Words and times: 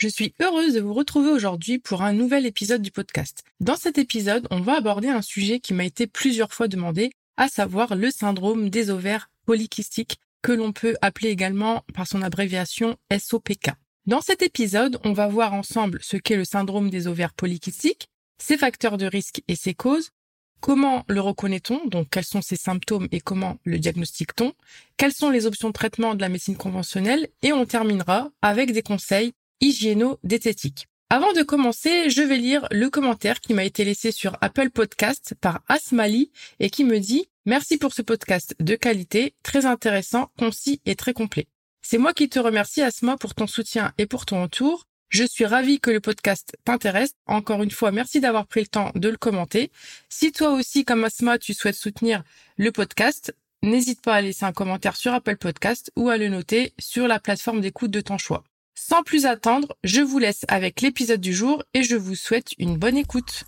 Je 0.00 0.08
suis 0.08 0.32
heureuse 0.40 0.72
de 0.72 0.80
vous 0.80 0.94
retrouver 0.94 1.30
aujourd'hui 1.30 1.78
pour 1.78 2.00
un 2.00 2.14
nouvel 2.14 2.46
épisode 2.46 2.80
du 2.80 2.90
podcast. 2.90 3.44
Dans 3.60 3.76
cet 3.76 3.98
épisode, 3.98 4.48
on 4.50 4.60
va 4.60 4.76
aborder 4.76 5.08
un 5.08 5.20
sujet 5.20 5.60
qui 5.60 5.74
m'a 5.74 5.84
été 5.84 6.06
plusieurs 6.06 6.54
fois 6.54 6.68
demandé, 6.68 7.12
à 7.36 7.48
savoir 7.48 7.94
le 7.94 8.10
syndrome 8.10 8.70
des 8.70 8.88
ovaires 8.88 9.28
polykystiques, 9.44 10.18
que 10.40 10.52
l'on 10.52 10.72
peut 10.72 10.96
appeler 11.02 11.28
également 11.28 11.84
par 11.92 12.06
son 12.06 12.22
abréviation 12.22 12.96
SOPK. 13.14 13.72
Dans 14.06 14.22
cet 14.22 14.40
épisode, 14.40 14.98
on 15.04 15.12
va 15.12 15.28
voir 15.28 15.52
ensemble 15.52 15.98
ce 16.00 16.16
qu'est 16.16 16.36
le 16.36 16.46
syndrome 16.46 16.88
des 16.88 17.06
ovaires 17.06 17.34
polykystiques, 17.34 18.08
ses 18.38 18.56
facteurs 18.56 18.96
de 18.96 19.04
risque 19.04 19.42
et 19.48 19.54
ses 19.54 19.74
causes, 19.74 20.12
comment 20.60 21.04
le 21.08 21.20
reconnaît-on, 21.20 21.86
donc 21.88 22.08
quels 22.10 22.24
sont 22.24 22.40
ses 22.40 22.56
symptômes 22.56 23.08
et 23.12 23.20
comment 23.20 23.58
le 23.64 23.78
diagnostique-t-on, 23.78 24.54
quelles 24.96 25.12
sont 25.12 25.28
les 25.28 25.44
options 25.44 25.68
de 25.68 25.74
traitement 25.74 26.14
de 26.14 26.22
la 26.22 26.30
médecine 26.30 26.56
conventionnelle, 26.56 27.28
et 27.42 27.52
on 27.52 27.66
terminera 27.66 28.30
avec 28.40 28.72
des 28.72 28.82
conseils 28.82 29.34
hygiéno-diététique. 29.60 30.86
Avant 31.12 31.32
de 31.32 31.42
commencer, 31.42 32.08
je 32.08 32.22
vais 32.22 32.36
lire 32.36 32.68
le 32.70 32.88
commentaire 32.88 33.40
qui 33.40 33.52
m'a 33.52 33.64
été 33.64 33.84
laissé 33.84 34.12
sur 34.12 34.36
Apple 34.40 34.70
Podcast 34.70 35.34
par 35.40 35.60
Asmali 35.66 36.30
et 36.60 36.70
qui 36.70 36.84
me 36.84 37.00
dit 37.00 37.28
Merci 37.46 37.78
pour 37.78 37.92
ce 37.92 38.02
podcast 38.02 38.54
de 38.60 38.76
qualité, 38.76 39.34
très 39.42 39.66
intéressant, 39.66 40.30
concis 40.38 40.80
et 40.86 40.94
très 40.94 41.12
complet. 41.12 41.48
C'est 41.82 41.98
moi 41.98 42.12
qui 42.12 42.28
te 42.28 42.38
remercie 42.38 42.82
Asma 42.82 43.16
pour 43.16 43.34
ton 43.34 43.48
soutien 43.48 43.92
et 43.98 44.06
pour 44.06 44.24
ton 44.24 44.42
retour. 44.42 44.86
Je 45.08 45.24
suis 45.24 45.46
ravie 45.46 45.80
que 45.80 45.90
le 45.90 45.98
podcast 45.98 46.56
t'intéresse. 46.64 47.14
Encore 47.26 47.64
une 47.64 47.72
fois, 47.72 47.90
merci 47.90 48.20
d'avoir 48.20 48.46
pris 48.46 48.60
le 48.60 48.66
temps 48.68 48.92
de 48.94 49.08
le 49.08 49.16
commenter. 49.16 49.72
Si 50.08 50.30
toi 50.30 50.52
aussi, 50.52 50.84
comme 50.84 51.02
Asma, 51.02 51.38
tu 51.38 51.54
souhaites 51.54 51.74
soutenir 51.74 52.22
le 52.56 52.70
podcast, 52.70 53.34
n'hésite 53.64 54.00
pas 54.00 54.14
à 54.14 54.20
laisser 54.20 54.44
un 54.44 54.52
commentaire 54.52 54.94
sur 54.94 55.12
Apple 55.12 55.36
Podcast 55.36 55.90
ou 55.96 56.10
à 56.10 56.16
le 56.16 56.28
noter 56.28 56.72
sur 56.78 57.08
la 57.08 57.18
plateforme 57.18 57.60
d'écoute 57.60 57.90
de 57.90 58.00
ton 58.00 58.18
choix. 58.18 58.44
Sans 58.82 59.02
plus 59.02 59.26
attendre, 59.26 59.76
je 59.84 60.00
vous 60.00 60.18
laisse 60.18 60.46
avec 60.48 60.80
l'épisode 60.80 61.20
du 61.20 61.34
jour 61.34 61.62
et 61.74 61.82
je 61.82 61.96
vous 61.96 62.14
souhaite 62.14 62.54
une 62.58 62.78
bonne 62.78 62.96
écoute. 62.96 63.44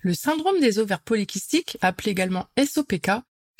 Le 0.00 0.12
syndrome 0.12 0.60
des 0.60 0.78
ovaires 0.78 1.00
polykystiques, 1.00 1.78
appelé 1.80 2.10
également 2.10 2.48
SOPK, 2.62 3.12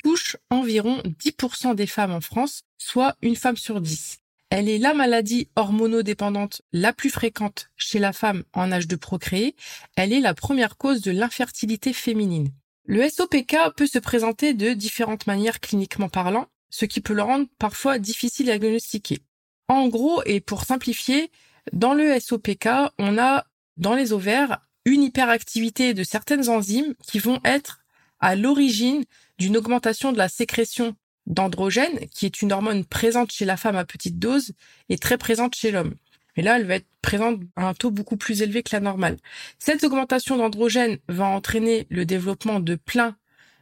touche 0.03 0.37
environ 0.51 1.01
10% 1.01 1.73
des 1.73 1.87
femmes 1.87 2.11
en 2.11 2.21
France, 2.21 2.61
soit 2.77 3.15
une 3.23 3.35
femme 3.35 3.57
sur 3.57 3.81
10. 3.81 4.19
Elle 4.51 4.69
est 4.69 4.77
la 4.77 4.93
maladie 4.93 5.49
hormonodépendante 5.55 6.61
la 6.71 6.93
plus 6.93 7.09
fréquente 7.09 7.71
chez 7.75 7.97
la 7.97 8.13
femme 8.13 8.43
en 8.53 8.71
âge 8.71 8.87
de 8.87 8.95
procréer. 8.95 9.55
Elle 9.95 10.13
est 10.13 10.21
la 10.21 10.35
première 10.35 10.77
cause 10.77 11.01
de 11.01 11.11
l'infertilité 11.11 11.91
féminine. 11.91 12.49
Le 12.85 13.09
SOPK 13.09 13.73
peut 13.75 13.87
se 13.87 13.99
présenter 13.99 14.53
de 14.53 14.73
différentes 14.73 15.25
manières 15.25 15.59
cliniquement 15.59 16.07
parlant, 16.07 16.45
ce 16.69 16.85
qui 16.85 17.01
peut 17.01 17.15
le 17.15 17.23
rendre 17.23 17.47
parfois 17.57 17.97
difficile 17.97 18.51
à 18.51 18.59
diagnostiquer. 18.59 19.21
En 19.67 19.87
gros, 19.89 20.21
et 20.25 20.39
pour 20.39 20.63
simplifier, 20.63 21.31
dans 21.73 21.93
le 21.93 22.19
SOPK, 22.19 22.69
on 22.97 23.17
a 23.17 23.45
dans 23.75 23.95
les 23.95 24.13
ovaires 24.13 24.59
une 24.85 25.03
hyperactivité 25.03 25.93
de 25.93 26.03
certaines 26.03 26.47
enzymes 26.49 26.93
qui 27.03 27.19
vont 27.19 27.41
être 27.43 27.79
à 28.19 28.35
l'origine 28.35 29.03
d'une 29.37 29.57
augmentation 29.57 30.11
de 30.11 30.17
la 30.17 30.29
sécrétion 30.29 30.95
d'androgène, 31.25 32.07
qui 32.09 32.25
est 32.25 32.41
une 32.41 32.53
hormone 32.53 32.85
présente 32.85 33.31
chez 33.31 33.43
la 33.43 33.57
femme 33.57 33.75
à 33.75 33.83
petite 33.83 34.17
dose 34.17 34.53
et 34.87 34.97
très 34.97 35.17
présente 35.17 35.55
chez 35.55 35.71
l'homme. 35.71 35.93
Et 36.37 36.41
là, 36.41 36.57
elle 36.57 36.65
va 36.65 36.75
être 36.75 36.87
présente 37.01 37.41
à 37.55 37.67
un 37.67 37.73
taux 37.73 37.91
beaucoup 37.91 38.15
plus 38.15 38.41
élevé 38.41 38.63
que 38.63 38.69
la 38.73 38.79
normale. 38.79 39.17
Cette 39.59 39.83
augmentation 39.83 40.37
d'androgène 40.37 40.97
va 41.09 41.25
entraîner 41.25 41.87
le 41.89 42.05
développement 42.05 42.59
de 42.59 42.75
plein 42.75 43.17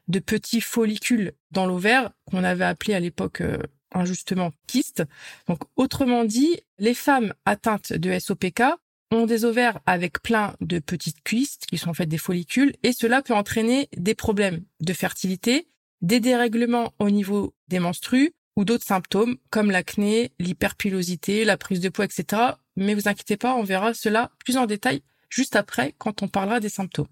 de 0.07 0.19
petits 0.19 0.61
follicules 0.61 1.33
dans 1.51 1.65
l'ovaire 1.65 2.11
qu'on 2.25 2.43
avait 2.43 2.65
appelé 2.65 2.93
à 2.93 2.99
l'époque 2.99 3.41
euh, 3.41 3.57
injustement 3.95 4.51
kyste. 4.67 5.03
Donc 5.47 5.59
autrement 5.75 6.25
dit, 6.25 6.59
les 6.77 6.93
femmes 6.93 7.33
atteintes 7.45 7.93
de 7.93 8.17
SOPK 8.17 8.63
ont 9.11 9.25
des 9.25 9.45
ovaires 9.45 9.79
avec 9.85 10.21
plein 10.21 10.55
de 10.61 10.79
petites 10.79 11.23
kystes 11.23 11.65
qui 11.65 11.77
sont 11.77 11.89
en 11.89 11.93
fait 11.93 12.05
des 12.05 12.17
follicules 12.17 12.73
et 12.83 12.91
cela 12.91 13.21
peut 13.21 13.33
entraîner 13.33 13.89
des 13.95 14.15
problèmes 14.15 14.63
de 14.81 14.93
fertilité, 14.93 15.67
des 16.01 16.19
dérèglements 16.19 16.93
au 16.99 17.09
niveau 17.09 17.53
des 17.67 17.79
menstrues 17.79 18.33
ou 18.55 18.65
d'autres 18.65 18.85
symptômes 18.85 19.37
comme 19.49 19.71
l'acné, 19.71 20.31
l'hyperpilosité, 20.39 21.45
la 21.45 21.57
prise 21.57 21.79
de 21.79 21.89
poids, 21.89 22.05
etc. 22.05 22.41
Mais 22.75 22.93
vous 22.93 23.07
inquiétez 23.07 23.37
pas, 23.37 23.55
on 23.55 23.63
verra 23.63 23.93
cela 23.93 24.31
plus 24.43 24.57
en 24.57 24.65
détail 24.65 25.01
juste 25.29 25.55
après 25.55 25.93
quand 25.97 26.23
on 26.23 26.27
parlera 26.27 26.59
des 26.59 26.69
symptômes. 26.69 27.07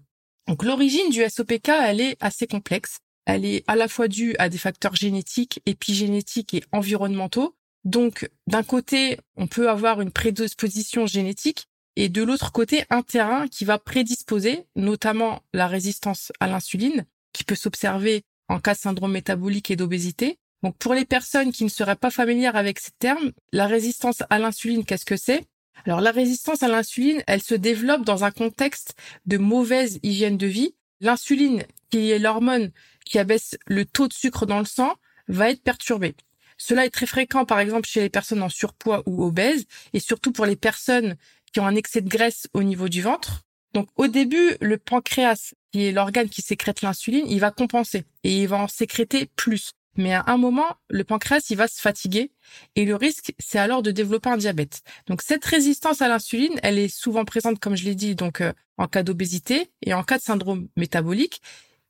Donc 0.46 0.62
l'origine 0.62 1.10
du 1.10 1.22
SOPK, 1.26 1.68
elle 1.68 2.00
est 2.00 2.16
assez 2.20 2.46
complexe 2.46 2.98
elle 3.26 3.44
est 3.44 3.64
à 3.66 3.76
la 3.76 3.88
fois 3.88 4.08
due 4.08 4.34
à 4.38 4.48
des 4.48 4.58
facteurs 4.58 4.94
génétiques, 4.94 5.60
épigénétiques 5.66 6.54
et 6.54 6.64
environnementaux. 6.72 7.56
Donc, 7.84 8.30
d'un 8.46 8.62
côté, 8.62 9.18
on 9.36 9.46
peut 9.46 9.68
avoir 9.68 10.00
une 10.00 10.10
prédisposition 10.10 11.06
génétique 11.06 11.68
et 11.96 12.08
de 12.08 12.22
l'autre 12.22 12.50
côté, 12.50 12.84
un 12.90 13.02
terrain 13.02 13.46
qui 13.46 13.64
va 13.64 13.78
prédisposer, 13.78 14.66
notamment 14.74 15.42
la 15.52 15.68
résistance 15.68 16.32
à 16.40 16.48
l'insuline, 16.48 17.06
qui 17.32 17.44
peut 17.44 17.54
s'observer 17.54 18.24
en 18.48 18.58
cas 18.58 18.74
de 18.74 18.78
syndrome 18.78 19.12
métabolique 19.12 19.70
et 19.70 19.76
d'obésité. 19.76 20.38
Donc, 20.62 20.76
pour 20.78 20.94
les 20.94 21.04
personnes 21.04 21.52
qui 21.52 21.64
ne 21.64 21.68
seraient 21.68 21.94
pas 21.94 22.10
familières 22.10 22.56
avec 22.56 22.80
ces 22.80 22.90
termes, 22.98 23.32
la 23.52 23.66
résistance 23.66 24.22
à 24.28 24.38
l'insuline, 24.38 24.84
qu'est-ce 24.84 25.04
que 25.04 25.16
c'est? 25.16 25.44
Alors, 25.86 26.00
la 26.00 26.10
résistance 26.10 26.62
à 26.62 26.68
l'insuline, 26.68 27.22
elle 27.26 27.42
se 27.42 27.54
développe 27.54 28.04
dans 28.04 28.24
un 28.24 28.30
contexte 28.30 28.94
de 29.26 29.38
mauvaise 29.38 30.00
hygiène 30.02 30.38
de 30.38 30.46
vie. 30.46 30.74
L'insuline, 31.00 31.64
qui 31.90 32.10
est 32.10 32.18
l'hormone 32.18 32.70
qui 33.04 33.18
abaisse 33.18 33.56
le 33.66 33.84
taux 33.84 34.08
de 34.08 34.12
sucre 34.12 34.46
dans 34.46 34.58
le 34.58 34.64
sang 34.64 34.94
va 35.28 35.50
être 35.50 35.62
perturbé. 35.62 36.14
Cela 36.56 36.86
est 36.86 36.90
très 36.90 37.06
fréquent, 37.06 37.44
par 37.44 37.58
exemple, 37.60 37.88
chez 37.88 38.00
les 38.00 38.10
personnes 38.10 38.42
en 38.42 38.48
surpoids 38.48 39.02
ou 39.06 39.24
obèses, 39.24 39.66
et 39.92 40.00
surtout 40.00 40.32
pour 40.32 40.46
les 40.46 40.56
personnes 40.56 41.16
qui 41.52 41.60
ont 41.60 41.66
un 41.66 41.74
excès 41.74 42.00
de 42.00 42.08
graisse 42.08 42.48
au 42.52 42.62
niveau 42.62 42.88
du 42.88 43.02
ventre. 43.02 43.42
Donc, 43.72 43.88
au 43.96 44.06
début, 44.06 44.56
le 44.60 44.78
pancréas, 44.78 45.52
qui 45.72 45.86
est 45.86 45.92
l'organe 45.92 46.28
qui 46.28 46.42
sécrète 46.42 46.82
l'insuline, 46.82 47.26
il 47.28 47.40
va 47.40 47.50
compenser 47.50 48.04
et 48.22 48.42
il 48.42 48.48
va 48.48 48.58
en 48.58 48.68
sécréter 48.68 49.30
plus. 49.34 49.72
Mais 49.96 50.12
à 50.12 50.24
un 50.26 50.36
moment, 50.36 50.76
le 50.88 51.04
pancréas, 51.04 51.46
il 51.50 51.56
va 51.56 51.68
se 51.68 51.80
fatiguer 51.80 52.32
et 52.74 52.84
le 52.84 52.96
risque, 52.96 53.32
c'est 53.38 53.58
alors 53.58 53.82
de 53.82 53.90
développer 53.90 54.28
un 54.28 54.36
diabète. 54.36 54.82
Donc, 55.06 55.22
cette 55.22 55.44
résistance 55.44 56.02
à 56.02 56.08
l'insuline, 56.08 56.58
elle 56.62 56.78
est 56.78 56.88
souvent 56.88 57.24
présente, 57.24 57.58
comme 57.60 57.76
je 57.76 57.84
l'ai 57.84 57.94
dit, 57.94 58.14
donc 58.14 58.40
euh, 58.40 58.52
en 58.76 58.88
cas 58.88 59.02
d'obésité 59.02 59.70
et 59.82 59.94
en 59.94 60.02
cas 60.02 60.18
de 60.18 60.22
syndrome 60.22 60.68
métabolique. 60.76 61.40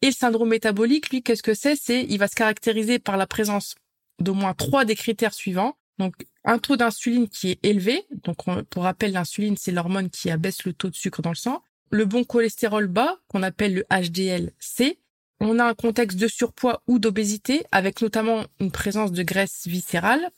Et 0.05 0.09
le 0.09 0.13
syndrome 0.13 0.51
métabolique, 0.51 1.09
lui, 1.09 1.23
qu'est-ce 1.23 1.43
que 1.43 1.55
c'est? 1.55 1.77
C'est 1.77 2.03
il 2.03 2.19
va 2.19 2.29
se 2.29 2.35
caractériser 2.35 2.99
par 2.99 3.17
la 3.17 3.27
présence 3.27 3.75
d'au 4.19 4.35
moins 4.35 4.53
trois 4.53 4.85
des 4.85 4.97
critères 4.97 5.33
suivants. 5.33 5.79
Donc 5.97 6.15
un 6.45 6.59
taux 6.59 6.77
d'insuline 6.77 7.27
qui 7.27 7.53
est 7.53 7.59
élevé. 7.63 8.05
Donc 8.23 8.37
pour 8.69 8.83
rappel, 8.83 9.13
l'insuline 9.13 9.57
c'est 9.57 9.73
l'hormone 9.73 10.11
qui 10.11 10.31
abaisse 10.31 10.67
le 10.67 10.75
taux 10.75 10.91
de 10.91 10.95
sucre 10.95 11.23
dans 11.23 11.31
le 11.31 11.37
sang. 11.37 11.63
Le 11.89 12.05
bon 12.05 12.23
cholestérol 12.23 12.87
bas 12.87 13.17
qu'on 13.29 13.43
appelle 13.43 13.77
le 13.77 13.87
HDL-C. 13.91 14.99
On 15.41 15.59
a 15.59 15.65
un 15.65 15.73
contexte 15.73 16.19
de 16.19 16.29
surpoids 16.29 16.83
ou 16.87 16.99
d'obésité 16.99 17.65
avec 17.73 18.03
notamment 18.03 18.45
une 18.61 18.71
présence 18.71 19.11
de 19.11 19.23
graisse 19.23 19.67
viscérale 19.67 20.29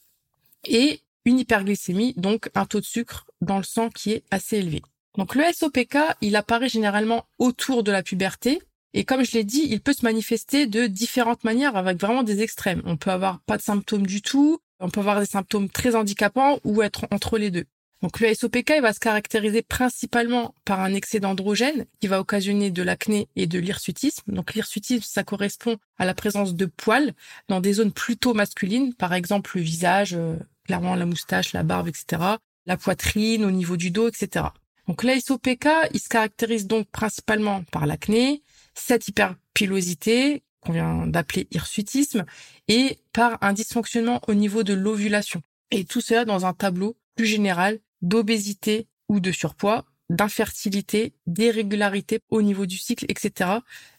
et 0.63 1.01
une 1.25 1.41
hyperglycémie, 1.41 2.15
donc 2.17 2.51
un 2.55 2.67
taux 2.67 2.79
de 2.79 2.85
sucre 2.85 3.27
dans 3.41 3.57
le 3.57 3.65
sang 3.65 3.91
qui 3.91 4.13
est 4.13 4.23
assez 4.31 4.59
élevé. 4.59 4.81
Donc 5.19 5.35
le 5.35 5.43
SOPK, 5.53 5.99
il 6.21 6.37
apparaît 6.37 6.69
généralement 6.69 7.27
autour 7.41 7.83
de 7.83 7.91
la 7.91 8.05
puberté 8.05 8.63
et 8.97 9.05
comme 9.05 9.23
je 9.23 9.33
l'ai 9.33 9.45
dit, 9.45 9.67
il 9.69 9.83
peut 9.83 9.93
se 9.93 10.07
manifester 10.07 10.67
de 10.67 10.87
différentes 10.87 11.45
manières 11.45 11.77
avec 11.77 12.01
vraiment 12.01 12.23
des 12.23 12.41
extrêmes. 12.41 12.81
On 12.87 12.97
peut 12.97 13.11
avoir 13.11 13.41
pas 13.41 13.59
de 13.59 13.63
symptômes 13.63 14.07
du 14.07 14.23
tout, 14.23 14.59
on 14.81 14.89
peut 14.89 15.01
avoir 15.01 15.21
des 15.21 15.27
symptômes 15.27 15.69
très 15.69 15.95
handicapants 15.95 16.61
ou 16.65 16.81
être 16.81 17.07
entre 17.11 17.37
les 17.37 17.51
deux. 17.51 17.67
Donc 18.01 18.21
le 18.21 18.33
SOPK 18.33 18.81
va 18.81 18.95
se 18.95 18.99
caractériser 18.99 19.61
principalement 19.61 20.55
par 20.65 20.81
un 20.81 20.95
excès 20.95 21.21
d'androgène 21.21 21.85
qui 22.01 22.07
va 22.07 22.21
occasionner 22.21 22.71
de 22.71 22.83
l'acné 22.83 23.29
et 23.37 23.47
de 23.47 23.59
l'hirsutisme. 23.59 24.33
Donc 24.33 24.55
l'hirsutisme, 24.55 25.05
ça 25.07 25.25
correspond 25.25 25.77
à 25.99 26.07
la 26.07 26.15
présence 26.15 26.55
de 26.55 26.65
poils 26.65 27.13
dans 27.49 27.61
des 27.61 27.75
zones 27.75 27.93
plutôt 27.93 28.33
masculines, 28.33 28.95
par 28.95 29.13
exemple 29.13 29.59
le 29.59 29.63
visage, 29.63 30.15
euh, 30.15 30.37
clairement 30.65 30.95
la 30.95 31.05
moustache, 31.05 31.53
la 31.53 31.65
barbe, 31.65 31.89
etc., 31.89 32.23
la 32.65 32.77
poitrine, 32.79 33.45
au 33.45 33.51
niveau 33.51 33.77
du 33.77 33.91
dos, 33.91 34.09
etc. 34.09 34.47
Donc 34.89 35.03
l'ASOPK, 35.03 35.69
il 35.93 36.01
se 36.01 36.09
caractérise 36.09 36.67
donc 36.67 36.89
principalement 36.89 37.63
par 37.73 37.87
l'acné, 37.87 38.43
cette 38.79 39.09
hyperpilosité 39.09 40.43
qu'on 40.61 40.73
vient 40.73 41.07
d'appeler 41.07 41.47
hirsutisme 41.51 42.25
et 42.69 42.99
par 43.13 43.39
un 43.41 43.53
dysfonctionnement 43.53 44.21
au 44.29 44.35
niveau 44.35 44.63
de 44.63 44.75
l'ovulation. 44.75 45.43
Et 45.71 45.85
tout 45.85 46.01
cela 46.01 46.25
dans 46.25 46.47
un 46.47 46.53
tableau 46.53 46.97
plus 47.17 47.27
général 47.27 47.79
d'obésité 48.03 48.89
ou 49.09 49.21
de 49.21 49.33
surpoids, 49.33 49.85
d'infertilité, 50.11 51.15
d'irrégularité 51.27 52.21
au 52.31 52.43
niveau 52.43 52.67
du 52.67 52.79
cycle, 52.79 53.07
etc. 53.09 53.51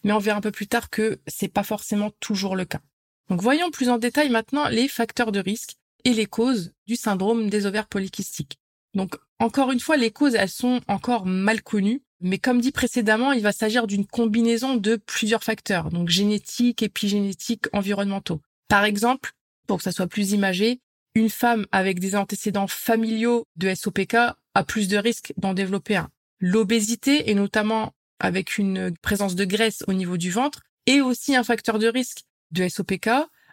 Mais 0.03 0.13
on 0.13 0.19
verra 0.19 0.38
un 0.38 0.41
peu 0.41 0.51
plus 0.51 0.68
tard 0.68 0.89
que 0.89 1.19
c'est 1.27 1.47
pas 1.47 1.63
forcément 1.63 2.12
toujours 2.19 2.56
le 2.56 2.65
cas. 2.65 2.81
Donc 3.30 3.41
voyons 3.41 3.71
plus 3.71 3.89
en 3.89 3.97
détail 3.97 4.30
maintenant 4.30 4.69
les 4.69 4.88
facteurs 4.88 5.31
de 5.31 5.39
risque 5.39 5.75
et 6.06 6.13
les 6.13 6.25
causes 6.25 6.73
du 6.85 6.95
syndrome 6.95 7.50
des 7.50 7.65
ovaires 7.65 7.88
polykystiques. 7.88 8.59
Donc 8.94 9.18
encore 9.39 9.71
une 9.71 9.80
fois, 9.80 9.97
les 9.97 10.12
causes, 10.12 10.35
elles 10.35 10.50
sont 10.50 10.81
encore 10.88 11.25
mal 11.25 11.62
connues, 11.62 12.01
mais 12.21 12.39
comme 12.39 12.61
dit 12.61 12.71
précédemment, 12.71 13.31
il 13.31 13.43
va 13.43 13.51
s'agir 13.51 13.87
d'une 13.87 14.05
combinaison 14.05 14.75
de 14.75 14.95
plusieurs 14.95 15.43
facteurs, 15.43 15.89
donc 15.89 16.09
génétiques, 16.09 16.83
épigénétiques, 16.83 17.65
environnementaux. 17.73 18.41
Par 18.67 18.85
exemple, 18.85 19.31
pour 19.67 19.77
que 19.77 19.83
ça 19.83 19.91
soit 19.91 20.07
plus 20.07 20.31
imagé, 20.31 20.81
une 21.15 21.29
femme 21.29 21.65
avec 21.71 21.99
des 21.99 22.15
antécédents 22.15 22.67
familiaux 22.67 23.47
de 23.55 23.73
SOPK 23.73 24.15
a 24.53 24.63
plus 24.63 24.87
de 24.87 24.97
risques 24.97 25.33
d'en 25.37 25.53
développer 25.53 25.95
un. 25.95 26.09
L'obésité, 26.39 27.29
et 27.29 27.33
notamment 27.33 27.93
avec 28.19 28.57
une 28.57 28.95
présence 29.01 29.35
de 29.35 29.45
graisse 29.45 29.83
au 29.87 29.93
niveau 29.93 30.17
du 30.17 30.31
ventre, 30.31 30.61
est 30.85 31.01
aussi 31.01 31.35
un 31.35 31.43
facteur 31.43 31.79
de 31.79 31.87
risque 31.87 32.23
de 32.51 32.67
SOPK, 32.67 33.09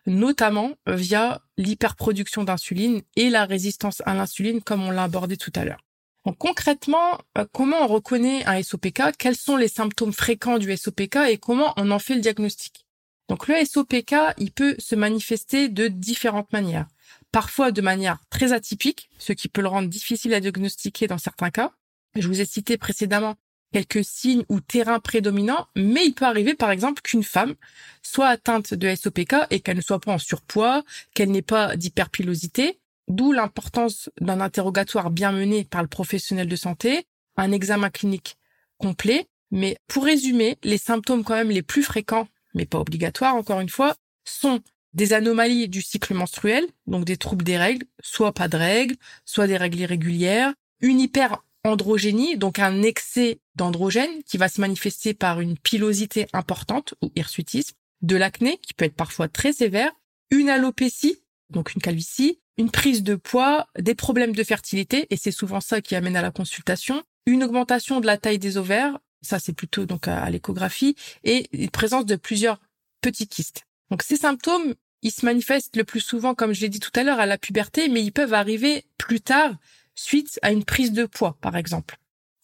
notamment 0.07 0.73
via 0.87 1.43
l'hyperproduction 1.57 2.45
d'insuline 2.45 3.03
et 3.17 3.31
la 3.31 3.45
résistance 3.45 4.03
à 4.07 4.15
l'insuline, 4.15 4.63
comme 4.63 4.83
on 4.83 4.91
l'a 4.91 5.05
abordé 5.05 5.37
tout 5.37 5.53
à 5.55 5.65
l'heure. 5.65 5.85
Donc 6.25 6.39
concrètement, 6.39 7.19
euh, 7.37 7.45
comment 7.53 7.83
on 7.83 7.87
reconnaît 7.87 8.45
un 8.47 8.63
SOPK 8.63 9.17
Quels 9.19 9.37
sont 9.37 9.57
les 9.57 9.69
symptômes 9.69 10.13
fréquents 10.13 10.59
du 10.59 10.75
SOPK 10.75 11.17
et 11.29 11.39
comment 11.39 11.75
on 11.77 11.91
en 11.91 11.99
fait 11.99 12.15
le 12.15 12.21
diagnostic? 12.21 12.87
Donc 13.29 13.47
le 13.49 13.63
SOPK, 13.65 14.15
il 14.39 14.51
peut 14.51 14.75
se 14.79 14.95
manifester 14.95 15.69
de 15.69 15.89
différentes 15.89 16.53
manières. 16.53 16.87
Parfois 17.31 17.73
de 17.73 17.81
manière 17.83 18.19
très 18.31 18.53
atypique, 18.53 19.11
ce 19.19 19.33
qui 19.33 19.49
peut 19.49 19.61
le 19.61 19.69
rendre 19.69 19.89
difficile 19.89 20.35
à 20.35 20.41
diagnostiquer 20.41 21.07
dans 21.07 21.19
certains 21.19 21.51
cas. 21.51 21.73
Je 22.17 22.27
vous 22.27 22.41
ai 22.41 22.47
cité 22.47 22.79
précédemment 22.79 23.35
quelques 23.73 24.05
signes 24.05 24.45
ou 24.49 24.61
terrains 24.61 25.01
prédominants, 25.01 25.67
mais 25.75 26.07
il 26.07 26.15
peut 26.15 26.27
arriver 26.27 26.55
par 26.55 26.71
exemple 26.71 27.03
qu'une 27.03 27.25
femme 27.25 27.55
soit 28.03 28.29
atteinte 28.29 28.73
de 28.73 28.95
SOPK 28.95 29.35
et 29.51 29.61
qu'elle 29.61 29.77
ne 29.77 29.83
soit 29.83 29.99
pas 29.99 30.13
en 30.13 30.19
surpoids, 30.19 30.85
qu'elle 31.13 31.33
n'ait 31.33 31.43
pas 31.43 31.77
d'hyperpilosité, 31.77 32.79
d'où 33.09 33.33
l'importance 33.33 34.11
d'un 34.21 34.41
interrogatoire 34.41 35.11
bien 35.11 35.33
mené 35.33 35.65
par 35.65 35.83
le 35.83 35.89
professionnel 35.89 36.49
de 36.49 36.57
santé, 36.57 37.07
un 37.37 37.53
examen 37.53 37.91
clinique 37.91 38.37
complet. 38.79 39.27
Mais 39.51 39.77
pour 39.87 40.05
résumer, 40.05 40.59
les 40.63 40.79
symptômes 40.79 41.25
quand 41.25 41.35
même 41.35 41.51
les 41.51 41.63
plus 41.63 41.83
fréquents, 41.83 42.29
mais 42.55 42.67
pas 42.67 42.81
obligatoires 42.81 43.37
encore 43.37 43.61
une 43.61 43.69
fois, 43.69 43.95
sont 44.25 44.61
des 44.95 45.13
anomalies 45.13 45.69
du 45.69 45.83
cycle 45.83 46.15
menstruel, 46.15 46.67
donc 46.87 47.05
des 47.05 47.17
troubles 47.17 47.45
des 47.45 47.59
règles, 47.59 47.87
soit 48.01 48.33
pas 48.33 48.49
de 48.49 48.57
règles, 48.57 48.97
soit 49.25 49.47
des 49.47 49.57
règles 49.57 49.81
irrégulières, 49.81 50.55
une 50.81 51.01
hyperandrogénie, 51.01 52.39
donc 52.39 52.59
un 52.59 52.83
excès 52.83 53.41
d'androgène 53.57 54.23
qui 54.25 54.39
va 54.39 54.49
se 54.49 54.61
manifester 54.61 55.13
par 55.15 55.41
une 55.41 55.59
pilosité 55.59 56.27
importante 56.33 56.95
ou 57.03 57.11
hirsutisme, 57.17 57.75
de 58.03 58.17
l'acné 58.17 58.59
qui 58.59 58.75
peut 58.75 58.85
être 58.85 58.95
parfois 58.95 59.29
très 59.29 59.53
sévère, 59.53 59.91
une 60.31 60.49
alopécie, 60.49 61.21
donc 61.55 61.75
une 61.75 61.81
calvitie, 61.81 62.41
une 62.59 62.71
prise 62.71 63.03
de 63.03 63.15
poids, 63.15 63.69
des 63.79 63.95
problèmes 63.95 64.35
de 64.35 64.45
fertilité, 64.45 65.07
et 65.11 65.17
c'est 65.17 65.33
souvent 65.33 65.61
ça 65.61 65.81
qui 65.81 65.95
amène 65.95 66.17
à 66.17 66.23
la 66.23 66.31
consultation, 66.31 67.03
une 67.27 67.43
augmentation 67.43 68.01
de 68.01 68.07
la 68.07 68.19
taille 68.19 68.39
des 68.39 68.57
ovaires, 68.57 68.99
ça 69.23 69.39
c'est 69.39 69.53
plutôt 69.53 69.87
donc 69.87 70.09
à, 70.09 70.29
l'échographie, 70.31 70.95
et 71.25 71.49
une 71.53 71.71
présence 71.71 72.07
de 72.07 72.17
plusieurs 72.17 72.61
petits 73.01 73.29
kystes. 73.29 73.63
Donc 73.91 74.03
ces 74.03 74.17
symptômes, 74.17 74.75
ils 75.03 75.11
se 75.11 75.25
manifestent 75.25 75.77
le 75.77 75.85
plus 75.85 76.01
souvent, 76.01 76.35
comme 76.35 76.53
je 76.53 76.61
l'ai 76.61 76.69
dit 76.69 76.81
tout 76.81 76.93
à 76.95 77.03
l'heure, 77.03 77.21
à 77.21 77.27
la 77.27 77.39
puberté, 77.39 77.89
mais 77.89 78.03
ils 78.03 78.13
peuvent 78.13 78.35
arriver 78.35 78.85
plus 78.99 79.21
tard 79.21 79.55
suite 79.95 80.39
à 80.43 80.51
une 80.51 80.65
prise 80.65 80.93
de 80.93 81.07
poids, 81.07 81.37
par 81.41 81.57
exemple. 81.57 81.99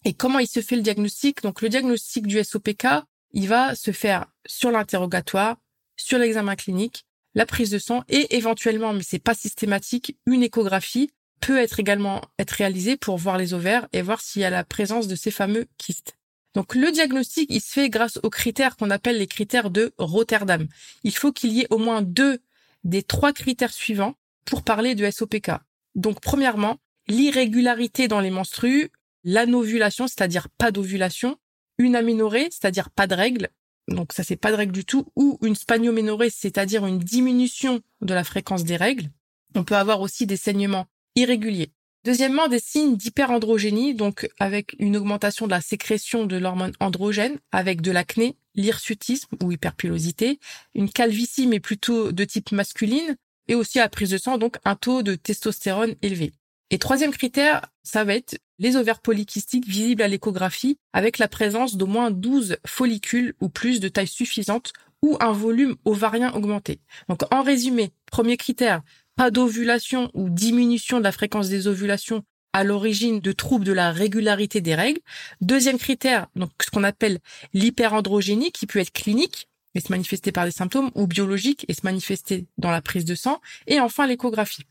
Et 0.05 0.15
comment 0.15 0.39
il 0.39 0.47
se 0.47 0.61
fait 0.61 0.77
le 0.77 0.83
diagnostic? 0.83 1.43
Donc 1.43 1.63
le 1.63 1.69
diagnostic 1.69 2.27
du 2.27 2.43
SOPK, 2.43 2.87
il 3.33 3.49
va 3.49 3.75
se 3.75 3.93
faire 3.93 4.27
sur 4.47 4.71
l'interrogatoire, 4.71 5.57
sur 5.97 6.19
l'examen 6.19 6.57
clinique, 6.57 7.05
la 7.35 7.47
prise 7.47 7.71
de 7.71 7.79
sang 7.79 8.03
et 8.09 8.37
éventuellement, 8.37 8.93
mais 8.93 9.03
c'est 9.03 9.19
pas 9.19 9.35
systématique, 9.35 10.17
une 10.27 10.43
échographie 10.43 11.11
peut 11.41 11.59
être 11.59 11.81
également 11.81 12.21
être 12.39 12.51
réalisée 12.51 12.97
pour 12.97 13.17
voir 13.17 13.39
les 13.39 13.55
ovaires 13.55 13.89
et 13.93 14.03
voir 14.03 14.21
s'il 14.21 14.43
y 14.43 14.45
a 14.45 14.51
la 14.51 14.65
présence 14.65 15.09
de 15.09 15.17
ces 15.17 15.31
fameux 15.31 15.67
kystes. 15.79 16.17
Donc 16.55 16.75
le 16.75 16.91
diagnostic, 16.91 17.49
il 17.51 17.61
se 17.61 17.73
fait 17.73 17.89
grâce 17.89 18.19
aux 18.23 18.31
critères 18.31 18.77
qu'on 18.77 18.91
appelle 18.91 19.19
les 19.19 19.27
critères 19.27 19.71
de 19.71 19.93
Rotterdam. 19.99 20.67
Il 21.05 21.17
faut 21.17 21.33
qu'il 21.33 21.53
y 21.53 21.61
ait 21.61 21.69
au 21.71 21.79
moins 21.79 22.03
deux 22.03 22.41
des 22.85 23.03
trois 23.03 23.33
critères 23.33 23.73
suivants 23.73 24.17
pour 24.45 24.63
parler 24.63 24.95
de 24.95 25.09
SOPK. 25.09 25.53
Donc 25.95 26.21
premièrement, 26.21 26.79
l'irrégularité 27.09 28.09
dans 28.09 28.21
les 28.21 28.31
menstrues, 28.31 28.91
l'anovulation, 29.25 30.09
c'est-à-dire 30.09 30.49
pas 30.49 30.73
d'ovulation, 30.73 31.39
une 31.79 31.97
aménorrhée, 31.97 32.49
c'est-à-dire 32.51 32.91
pas 32.91 33.07
de 33.07 33.15
règles, 33.15 33.49
donc 33.91 34.13
ça 34.13 34.23
c'est 34.23 34.37
pas 34.37 34.51
de 34.51 34.57
règle 34.57 34.73
du 34.73 34.85
tout, 34.85 35.07
ou 35.17 35.39
une 35.43 35.55
spanioménorrhée, 35.55 36.31
c'est-à-dire 36.31 36.87
une 36.87 36.99
diminution 36.99 37.81
de 38.01 38.15
la 38.15 38.25
fréquence 38.25 38.65
des 38.65 38.77
règles. 38.77 39.11
On 39.55 39.65
peut 39.65 39.77
avoir 39.77 40.01
aussi 40.01 40.27
des 40.27 40.37
saignements 40.37 40.87
irréguliers. 41.17 41.73
Deuxièmement, 42.05 42.49
des 42.49 42.61
signes 42.61 42.97
d'hyperandrogénie, 42.97 43.95
donc 43.95 44.31
avec 44.39 44.75
une 44.79 44.97
augmentation 44.97 45.45
de 45.47 45.51
la 45.51 45.61
sécrétion 45.61 46.25
de 46.25 46.37
l'hormone 46.39 46.73
androgène, 46.81 47.39
avec 47.53 47.83
de 47.83 47.91
l'acné, 47.91 48.37
l'hirsutisme 48.55 49.37
ou 49.43 49.53
hyperpilosité, 49.53 50.39
une 50.75 50.89
calvitie 50.89 51.47
mais 51.47 51.61
plutôt 51.61 52.11
de 52.11 52.25
type 52.25 52.53
masculine, 52.53 53.17
et 53.49 53.55
aussi 53.55 53.81
à 53.81 53.89
prise 53.89 54.11
de 54.11 54.19
sang, 54.19 54.39
donc 54.39 54.57
un 54.65 54.77
taux 54.77 55.03
de 55.03 55.15
testostérone 55.15 55.95
élevé. 56.01 56.33
Et 56.71 56.79
troisième 56.79 57.11
critère, 57.11 57.67
ça 57.83 58.05
va 58.05 58.15
être 58.15 58.39
les 58.61 58.77
ovaires 58.77 59.01
polykystiques 59.01 59.67
visibles 59.67 60.03
à 60.03 60.09
l'échographie 60.09 60.79
avec 60.93 61.19
la 61.19 61.27
présence 61.27 61.77
d'au 61.77 61.87
moins 61.87 62.13
12 62.13 62.59
follicules 62.65 63.35
ou 63.41 63.49
plus 63.49 63.81
de 63.81 63.89
taille 63.89 64.07
suffisante 64.07 64.73
ou 65.03 65.17
un 65.21 65.33
volume 65.33 65.77
ovarien 65.85 66.33
augmenté. 66.33 66.81
Donc 67.09 67.23
en 67.35 67.43
résumé, 67.43 67.91
premier 68.07 68.37
critère, 68.37 68.83
pas 69.17 69.33
d'ovulation 69.33 70.11
ou 70.15 70.31
diminution 70.31 70.99
de 70.99 71.05
la 71.05 71.13
fréquence 71.13 71.49
des 71.49 71.67
ovulations 71.67 72.23
à 72.53 72.63
l'origine 72.63 73.21
de 73.21 73.33
troubles 73.33 73.65
de 73.65 73.73
la 73.73 73.91
régularité 73.91 74.61
des 74.61 74.75
règles. 74.75 75.01
Deuxième 75.41 75.79
critère, 75.79 76.29
donc 76.37 76.51
ce 76.63 76.71
qu'on 76.71 76.85
appelle 76.85 77.19
l'hyperandrogénie 77.53 78.53
qui 78.53 78.67
peut 78.67 78.79
être 78.79 78.93
clinique 78.93 79.49
et 79.75 79.81
se 79.81 79.91
manifester 79.91 80.33
par 80.33 80.45
des 80.45 80.51
symptômes 80.51 80.91
ou 80.95 81.07
biologique 81.07 81.65
et 81.69 81.75
se 81.75 81.83
manifester 81.85 82.47
dans 82.59 82.71
la 82.71 82.83
prise 82.83 83.05
de 83.05 83.15
sang. 83.15 83.41
Et 83.67 83.81
enfin 83.81 84.07
l'échographie. 84.07 84.65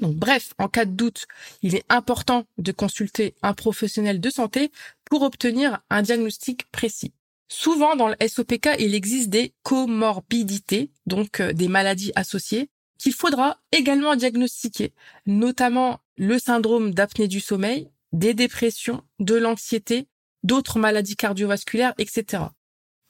Donc 0.00 0.16
bref, 0.16 0.54
en 0.58 0.68
cas 0.68 0.84
de 0.84 0.92
doute, 0.92 1.26
il 1.62 1.74
est 1.74 1.84
important 1.88 2.44
de 2.58 2.72
consulter 2.72 3.34
un 3.42 3.52
professionnel 3.52 4.20
de 4.20 4.30
santé 4.30 4.70
pour 5.04 5.22
obtenir 5.22 5.80
un 5.90 6.02
diagnostic 6.02 6.70
précis. 6.70 7.12
Souvent 7.48 7.96
dans 7.96 8.08
le 8.08 8.16
SOPK, 8.26 8.76
il 8.78 8.94
existe 8.94 9.28
des 9.28 9.52
comorbidités, 9.62 10.90
donc 11.04 11.40
euh, 11.40 11.52
des 11.52 11.68
maladies 11.68 12.12
associées, 12.14 12.70
qu'il 12.98 13.12
faudra 13.12 13.58
également 13.72 14.16
diagnostiquer, 14.16 14.94
notamment 15.26 16.00
le 16.16 16.38
syndrome 16.38 16.94
d'apnée 16.94 17.28
du 17.28 17.40
sommeil, 17.40 17.90
des 18.12 18.32
dépressions, 18.32 19.02
de 19.18 19.34
l'anxiété, 19.34 20.06
d'autres 20.42 20.78
maladies 20.78 21.16
cardiovasculaires, 21.16 21.94
etc. 21.98 22.44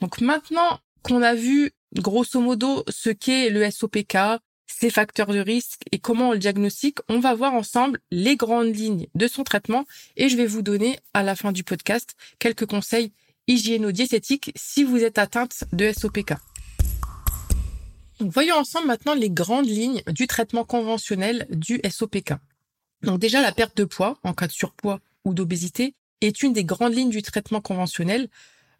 Donc 0.00 0.20
maintenant 0.20 0.80
qu'on 1.02 1.22
a 1.22 1.34
vu 1.34 1.72
grosso 1.94 2.40
modo 2.40 2.84
ce 2.88 3.10
qu'est 3.10 3.50
le 3.50 3.70
SOPK, 3.70 4.16
ses 4.82 4.90
facteurs 4.90 5.28
de 5.28 5.38
risque 5.38 5.82
et 5.92 6.00
comment 6.00 6.30
on 6.30 6.32
le 6.32 6.40
diagnostique, 6.40 6.98
on 7.08 7.20
va 7.20 7.34
voir 7.34 7.54
ensemble 7.54 8.00
les 8.10 8.34
grandes 8.34 8.74
lignes 8.74 9.06
de 9.14 9.28
son 9.28 9.44
traitement 9.44 9.84
et 10.16 10.28
je 10.28 10.36
vais 10.36 10.44
vous 10.44 10.60
donner 10.60 10.98
à 11.14 11.22
la 11.22 11.36
fin 11.36 11.52
du 11.52 11.62
podcast 11.62 12.16
quelques 12.40 12.66
conseils 12.66 13.12
hygiéno-diététiques 13.46 14.50
si 14.56 14.82
vous 14.82 15.04
êtes 15.04 15.18
atteinte 15.18 15.62
de 15.72 15.92
SOPK. 15.92 16.34
voyons 18.18 18.56
ensemble 18.56 18.88
maintenant 18.88 19.14
les 19.14 19.30
grandes 19.30 19.68
lignes 19.68 20.02
du 20.08 20.26
traitement 20.26 20.64
conventionnel 20.64 21.46
du 21.50 21.80
SOPK. 21.88 22.32
Donc 23.02 23.20
déjà 23.20 23.40
la 23.40 23.52
perte 23.52 23.76
de 23.76 23.84
poids 23.84 24.18
en 24.24 24.34
cas 24.34 24.48
de 24.48 24.52
surpoids 24.52 24.98
ou 25.24 25.32
d'obésité 25.32 25.94
est 26.22 26.42
une 26.42 26.54
des 26.54 26.64
grandes 26.64 26.96
lignes 26.96 27.10
du 27.10 27.22
traitement 27.22 27.60
conventionnel. 27.60 28.28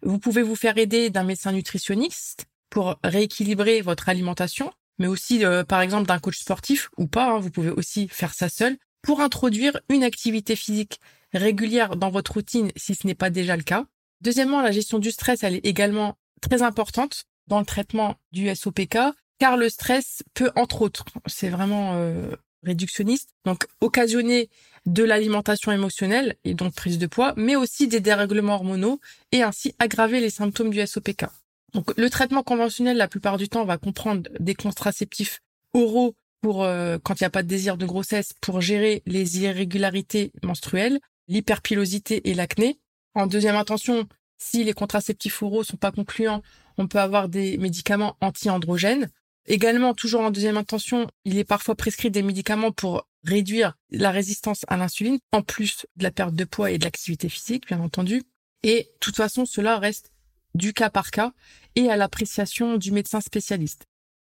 Vous 0.01 0.19
pouvez 0.19 0.41
vous 0.41 0.57
faire 0.57 0.77
aider 0.77 1.09
d'un 1.09 1.23
médecin 1.23 1.53
nutritionniste 1.53 2.47
pour 2.69 2.97
rééquilibrer 3.05 3.79
votre 3.79 4.09
alimentation 4.09 4.73
mais 4.99 5.07
aussi 5.07 5.45
euh, 5.45 5.63
par 5.63 5.81
exemple 5.81 6.07
d'un 6.07 6.19
coach 6.19 6.39
sportif 6.39 6.89
ou 6.97 7.07
pas, 7.07 7.31
hein, 7.31 7.39
vous 7.39 7.51
pouvez 7.51 7.69
aussi 7.69 8.07
faire 8.07 8.33
ça 8.33 8.49
seul, 8.49 8.77
pour 9.01 9.21
introduire 9.21 9.79
une 9.89 10.03
activité 10.03 10.55
physique 10.55 10.99
régulière 11.33 11.95
dans 11.95 12.09
votre 12.09 12.33
routine 12.33 12.71
si 12.75 12.95
ce 12.95 13.05
n'est 13.05 13.15
pas 13.15 13.29
déjà 13.29 13.57
le 13.57 13.63
cas. 13.63 13.85
Deuxièmement, 14.21 14.61
la 14.61 14.71
gestion 14.71 14.99
du 14.99 15.11
stress, 15.11 15.43
elle 15.43 15.55
est 15.55 15.65
également 15.65 16.17
très 16.41 16.61
importante 16.61 17.25
dans 17.47 17.59
le 17.59 17.65
traitement 17.65 18.15
du 18.31 18.53
SOPK, 18.53 18.97
car 19.39 19.57
le 19.57 19.69
stress 19.69 20.23
peut, 20.33 20.51
entre 20.55 20.81
autres, 20.81 21.05
c'est 21.25 21.49
vraiment 21.49 21.95
euh, 21.95 22.35
réductionniste, 22.63 23.31
donc 23.45 23.65
occasionner 23.81 24.49
de 24.85 25.03
l'alimentation 25.03 25.71
émotionnelle 25.71 26.35
et 26.43 26.53
donc 26.53 26.73
prise 26.73 26.97
de 26.97 27.07
poids, 27.07 27.33
mais 27.35 27.55
aussi 27.55 27.87
des 27.87 27.99
dérèglements 27.99 28.55
hormonaux 28.55 28.99
et 29.31 29.43
ainsi 29.43 29.75
aggraver 29.79 30.19
les 30.19 30.29
symptômes 30.29 30.69
du 30.69 30.85
SOPK. 30.85 31.25
Donc, 31.73 31.97
le 31.97 32.09
traitement 32.09 32.43
conventionnel, 32.43 32.97
la 32.97 33.07
plupart 33.07 33.37
du 33.37 33.49
temps, 33.49 33.65
va 33.65 33.77
comprendre 33.77 34.29
des 34.39 34.53
contraceptifs 34.53 35.41
oraux 35.73 36.15
pour 36.41 36.63
euh, 36.63 36.97
quand 37.01 37.19
il 37.19 37.23
n'y 37.23 37.27
a 37.27 37.31
pas 37.31 37.41
de 37.41 37.47
désir 37.47 37.77
de 37.77 37.85
grossesse 37.85 38.33
pour 38.41 38.61
gérer 38.61 39.01
les 39.05 39.39
irrégularités 39.39 40.31
menstruelles, 40.43 40.99
l'hyperpilosité 41.27 42.29
et 42.29 42.33
l'acné. 42.33 42.79
En 43.15 43.27
deuxième 43.27 43.55
intention, 43.55 44.07
si 44.37 44.63
les 44.63 44.73
contraceptifs 44.73 45.41
oraux 45.41 45.63
sont 45.63 45.77
pas 45.77 45.91
concluants, 45.91 46.43
on 46.77 46.87
peut 46.87 46.99
avoir 46.99 47.29
des 47.29 47.57
médicaments 47.57 48.17
anti-androgènes. 48.21 49.09
Également, 49.45 49.93
toujours 49.93 50.21
en 50.21 50.31
deuxième 50.31 50.57
intention, 50.57 51.07
il 51.25 51.37
est 51.37 51.43
parfois 51.43 51.75
prescrit 51.75 52.11
des 52.11 52.23
médicaments 52.23 52.71
pour 52.71 53.07
réduire 53.23 53.73
la 53.89 54.11
résistance 54.11 54.65
à 54.67 54.77
l'insuline, 54.77 55.19
en 55.31 55.41
plus 55.41 55.85
de 55.95 56.03
la 56.03 56.11
perte 56.11 56.35
de 56.35 56.43
poids 56.43 56.71
et 56.71 56.77
de 56.77 56.83
l'activité 56.83 57.29
physique, 57.29 57.67
bien 57.67 57.79
entendu. 57.79 58.23
Et 58.63 58.83
de 58.83 58.97
toute 58.99 59.15
façon, 59.15 59.45
cela 59.45 59.79
reste 59.79 60.12
du 60.53 60.73
cas 60.73 60.89
par 60.89 61.11
cas 61.11 61.33
et 61.75 61.89
à 61.89 61.97
l'appréciation 61.97 62.77
du 62.77 62.91
médecin 62.91 63.21
spécialiste. 63.21 63.85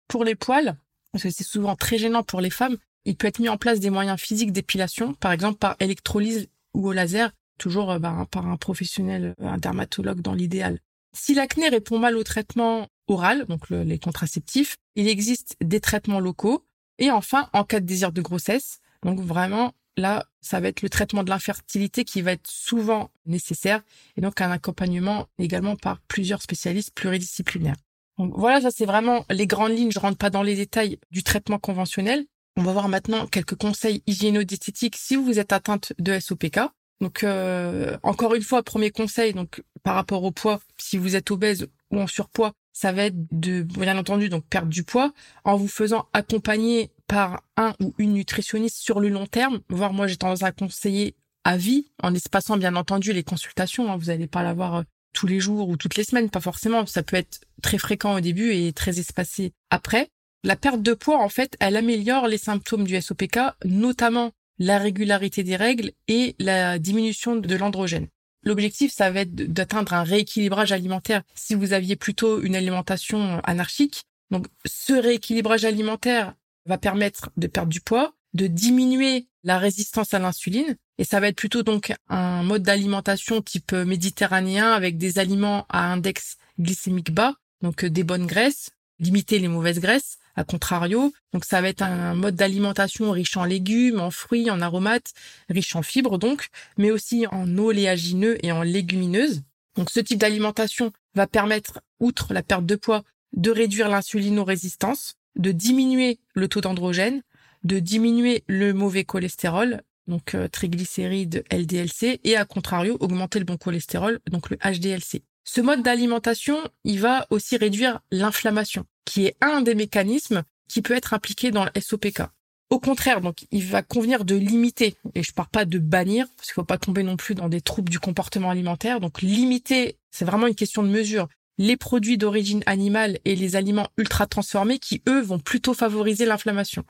Pour 0.08 0.24
les 0.24 0.36
poils, 0.36 0.78
parce 1.12 1.24
que 1.24 1.30
c'est 1.30 1.44
souvent 1.44 1.76
très 1.76 1.98
gênant 1.98 2.24
pour 2.24 2.42
les 2.42 2.50
femmes, 2.50 2.78
il 3.06 3.16
peut 3.16 3.28
être 3.28 3.40
mis 3.40 3.50
en 3.50 3.58
place 3.58 3.80
des 3.80 3.90
moyens 3.90 4.20
physiques 4.20 4.52
d'épilation, 4.52 5.14
par 5.14 5.32
exemple 5.32 5.60
par 5.60 5.76
électrolyse 5.80 6.48
ou 6.74 6.88
au 6.88 6.92
laser, 6.92 7.32
toujours 7.58 7.92
euh, 7.92 8.00
bah, 8.00 8.28
par 8.32 8.48
un 8.48 8.58
professionnel, 8.58 9.34
euh, 9.42 9.48
un 9.48 9.58
dermatologue 9.58 10.22
dans 10.22 10.34
l'idéal. 10.34 10.80
Si 11.14 11.34
l'acné 11.34 11.70
répond 11.70 12.00
mal 12.00 12.18
au 12.18 12.24
traitement 12.24 12.88
oral, 13.08 13.46
donc 13.46 13.70
les 13.70 13.98
contraceptifs, 13.98 14.78
il 14.96 15.08
existe 15.08 15.56
des 15.62 15.80
traitements 15.80 16.20
locaux. 16.20 16.66
Et 17.00 17.10
enfin, 17.10 17.50
en 17.54 17.64
cas 17.64 17.80
de 17.80 17.86
désir 17.86 18.12
de 18.12 18.22
grossesse, 18.22 18.80
donc 19.04 19.20
vraiment 19.20 19.74
là, 19.98 20.26
ça 20.42 20.60
va 20.60 20.70
être 20.70 20.82
le 20.82 20.90
traitement 20.90 21.24
de 21.24 21.30
l'infertilité 21.30 22.06
qui 22.06 22.22
va 22.22 22.32
être 22.34 22.48
souvent 22.48 23.10
nécessaire 23.26 23.82
et 24.16 24.22
donc 24.22 24.40
un 24.40 24.52
accompagnement 24.52 25.28
également 25.40 25.76
par 25.76 26.00
plusieurs 26.02 26.42
spécialistes 26.42 26.94
pluridisciplinaires. 26.94 27.76
Donc 28.18 28.34
voilà, 28.36 28.62
ça 28.62 28.72
c'est 28.72 28.86
vraiment 28.86 29.26
les 29.30 29.48
grandes 29.48 29.78
lignes. 29.78 29.92
Je 29.92 30.00
rentre 30.00 30.18
pas 30.18 30.30
dans 30.30 30.44
les 30.44 30.56
détails 30.56 31.00
du 31.12 31.24
traitement 31.24 31.60
conventionnel. 31.60 32.26
On 32.56 32.64
va 32.64 32.72
voir 32.72 32.88
maintenant 32.90 33.28
quelques 33.28 33.56
conseils 33.56 34.02
hygiéno-diététiques 34.08 34.96
si 34.96 35.16
vous 35.16 35.38
êtes 35.38 35.52
atteinte 35.52 35.94
de 36.00 36.20
SOPK. 36.20 36.60
Donc 37.02 37.24
euh, 37.24 37.98
encore 38.02 38.34
une 38.34 38.42
fois, 38.42 38.64
premier 38.64 38.90
conseil, 38.90 39.34
donc 39.34 39.62
par 39.84 39.94
rapport 39.94 40.24
au 40.24 40.32
poids, 40.32 40.60
si 40.78 40.98
vous 40.98 41.16
êtes 41.16 41.30
obèse 41.30 41.68
ou 41.92 42.00
en 42.00 42.08
surpoids, 42.08 42.54
ça 42.74 42.92
va 42.92 43.06
être 43.06 43.16
de 43.32 43.62
bien 43.62 43.98
entendu 43.98 44.30
donc 44.30 44.46
perdre 44.46 44.70
du 44.70 44.84
poids 44.84 45.12
en 45.44 45.56
vous 45.56 45.68
faisant 45.68 46.08
accompagner 46.14 46.92
par 47.08 47.44
un 47.56 47.74
ou 47.82 47.94
une 47.98 48.14
nutritionniste 48.14 48.78
sur 48.78 49.00
le 49.00 49.10
long 49.10 49.26
terme. 49.26 49.62
Voire 49.70 49.94
moi, 49.94 50.08
j'ai 50.08 50.18
tendance 50.18 50.44
à 50.44 50.52
conseiller 50.52 51.16
à 51.44 51.58
vie, 51.58 51.88
en 52.04 52.14
espacant 52.14 52.58
bien 52.58 52.76
entendu 52.76 53.14
les 53.14 53.24
consultations. 53.24 53.92
Hein. 53.92 53.98
Vous 53.98 54.08
n'allez 54.08 54.28
pas 54.28 54.44
l'avoir 54.44 54.76
euh, 54.76 54.84
tous 55.14 55.28
les 55.28 55.40
jours 55.40 55.70
ou 55.70 55.78
toutes 55.78 55.96
les 55.96 56.04
semaines, 56.04 56.30
pas 56.30 56.42
forcément. 56.42 56.86
Ça 56.86 57.04
peut 57.04 57.16
être 57.16 57.42
très 57.62 57.78
fréquent 57.78 58.16
au 58.16 58.20
début 58.20 58.54
et 58.54 58.74
très 58.74 59.00
espacé 59.00 59.54
après. 59.70 60.10
La 60.44 60.56
perte 60.56 60.82
de 60.82 60.94
poids, 60.94 61.22
en 61.22 61.30
fait, 61.30 61.56
elle 61.60 61.78
améliore 61.78 62.28
les 62.28 62.38
symptômes 62.38 62.84
du 62.84 63.02
SOPK, 63.02 63.40
notamment 63.66 64.32
la 64.60 64.78
régularité 64.78 65.44
des 65.44 65.56
règles 65.56 65.92
et 66.08 66.36
la 66.40 66.80
diminution 66.80 67.36
de 67.36 67.56
l'androgène. 67.56 68.08
L'objectif, 68.44 68.94
ça 68.94 69.12
va 69.12 69.22
être 69.22 69.36
d'atteindre 69.36 69.94
un 69.94 70.04
rééquilibrage 70.04 70.72
alimentaire 70.72 71.24
si 71.36 71.56
vous 71.56 71.74
aviez 71.74 71.96
plutôt 71.96 72.42
une 72.42 72.56
alimentation 72.56 73.40
anarchique. 73.44 74.04
Donc, 74.32 74.48
ce 74.66 74.94
rééquilibrage 74.94 75.66
alimentaire 75.66 76.34
va 76.68 76.78
permettre 76.78 77.32
de 77.38 77.48
perdre 77.48 77.70
du 77.70 77.82
poids, 77.82 78.14
de 78.34 78.48
diminuer 78.48 79.28
la 79.44 79.58
résistance 79.58 80.14
à 80.14 80.20
l'insuline. 80.20 80.76
Et 80.98 81.04
ça 81.04 81.20
va 81.20 81.28
être 81.28 81.38
plutôt 81.38 81.64
donc 81.64 81.94
un 82.10 82.44
mode 82.44 82.64
d'alimentation 82.64 83.42
type 83.42 83.72
méditerranéen 83.72 84.72
avec 84.72 84.98
des 84.98 85.20
aliments 85.20 85.66
à 85.70 85.92
index 85.92 86.38
glycémique 86.60 87.12
bas, 87.12 87.36
donc 87.62 87.86
des 87.86 88.04
bonnes 88.04 88.28
graisses, 88.28 88.72
limiter 89.00 89.40
les 89.40 89.48
mauvaises 89.48 89.80
graisses, 89.80 90.18
à 90.36 90.44
contrario. 90.44 91.14
Donc 91.34 91.46
ça 91.46 91.62
va 91.62 91.70
être 91.70 91.82
un 91.82 92.16
mode 92.16 92.36
d'alimentation 92.36 93.12
riche 93.12 93.38
en 93.38 93.44
légumes, 93.44 94.00
en 94.00 94.12
fruits, 94.12 94.50
en 94.50 94.62
aromates, 94.62 95.14
riche 95.50 95.76
en 95.76 95.82
fibres 95.82 96.18
donc, 96.18 96.48
mais 96.78 96.92
aussi 96.92 97.26
en 97.32 97.58
oléagineux 97.58 98.44
et 98.46 98.52
en 98.52 98.64
légumineuses. 98.64 99.44
Donc 99.76 99.90
ce 99.92 100.00
type 100.00 100.20
d'alimentation 100.20 100.92
va 101.14 101.28
permettre, 101.28 101.82
outre 102.00 102.34
la 102.34 102.44
perte 102.44 102.66
de 102.66 102.76
poids, 102.76 103.04
de 103.34 103.52
réduire 103.52 103.90
l'insulinorésistance, 103.90 105.16
de 105.38 105.52
diminuer 105.52 106.20
le 106.34 106.48
taux 106.48 106.62
d'androgène, 106.62 107.22
de 107.64 107.80
diminuer 107.80 108.44
le 108.48 108.74
mauvais 108.74 109.04
cholestérol, 109.04 109.82
donc 110.08 110.36
euh, 110.36 110.48
triglycérides 110.48 111.44
LDLC, 111.52 112.20
et 112.24 112.36
à 112.36 112.46
contrario, 112.46 112.98
augmenter 113.00 113.40
le 113.40 113.46
bon 113.46 113.58
cholestérol, 113.58 114.20
donc 114.30 114.50
le 114.50 114.58
HDLC. 114.58 115.24
Ce 115.44 115.62
mode 115.62 115.84
d'alimentation, 115.84 116.58
il 116.84 117.00
va 117.00 117.26
aussi 117.30 117.58
réduire 117.58 118.02
l'inflammation, 118.12 118.86
qui 119.06 119.26
est 119.26 119.38
un 119.42 119.62
des 119.62 119.76
mécanismes 119.76 120.44
qui 120.68 120.82
peut 120.82 120.96
être 120.96 121.14
impliqué 121.14 121.52
dans 121.52 121.66
le 121.66 121.72
SOPK. 121.80 122.24
Au 122.70 122.80
contraire, 122.80 123.22
donc, 123.22 123.46
il 123.52 123.64
va 123.64 123.82
convenir 123.82 124.26
de 124.26 124.36
limiter, 124.36 124.98
et 125.16 125.24
je 125.24 125.32
parle 125.32 125.48
pas 125.50 125.64
de 125.64 125.80
bannir, 125.80 126.28
parce 126.36 126.48
qu'il 126.50 126.56
faut 126.56 126.66
pas 126.66 126.78
tomber 126.78 127.02
non 127.04 127.16
plus 127.16 127.34
dans 127.34 127.48
des 127.48 127.62
troubles 127.62 127.90
du 127.90 128.00
comportement 128.00 128.50
alimentaire. 128.50 129.00
Donc, 129.00 129.22
limiter, 129.22 129.98
c'est 130.12 130.26
vraiment 130.26 130.48
une 130.48 130.56
question 130.56 130.84
de 130.84 130.90
mesure 130.90 131.30
les 131.58 131.78
produits 131.78 132.18
d'origine 132.18 132.64
animale 132.66 133.20
et 133.26 133.36
les 133.36 133.56
aliments 133.56 133.90
ultra 133.98 134.28
transformés 134.28 134.80
qui, 134.80 135.02
eux, 135.08 135.22
vont 135.22 135.40
plutôt 135.40 135.74
favoriser 135.74 136.26
l'inflammation. 136.26 136.84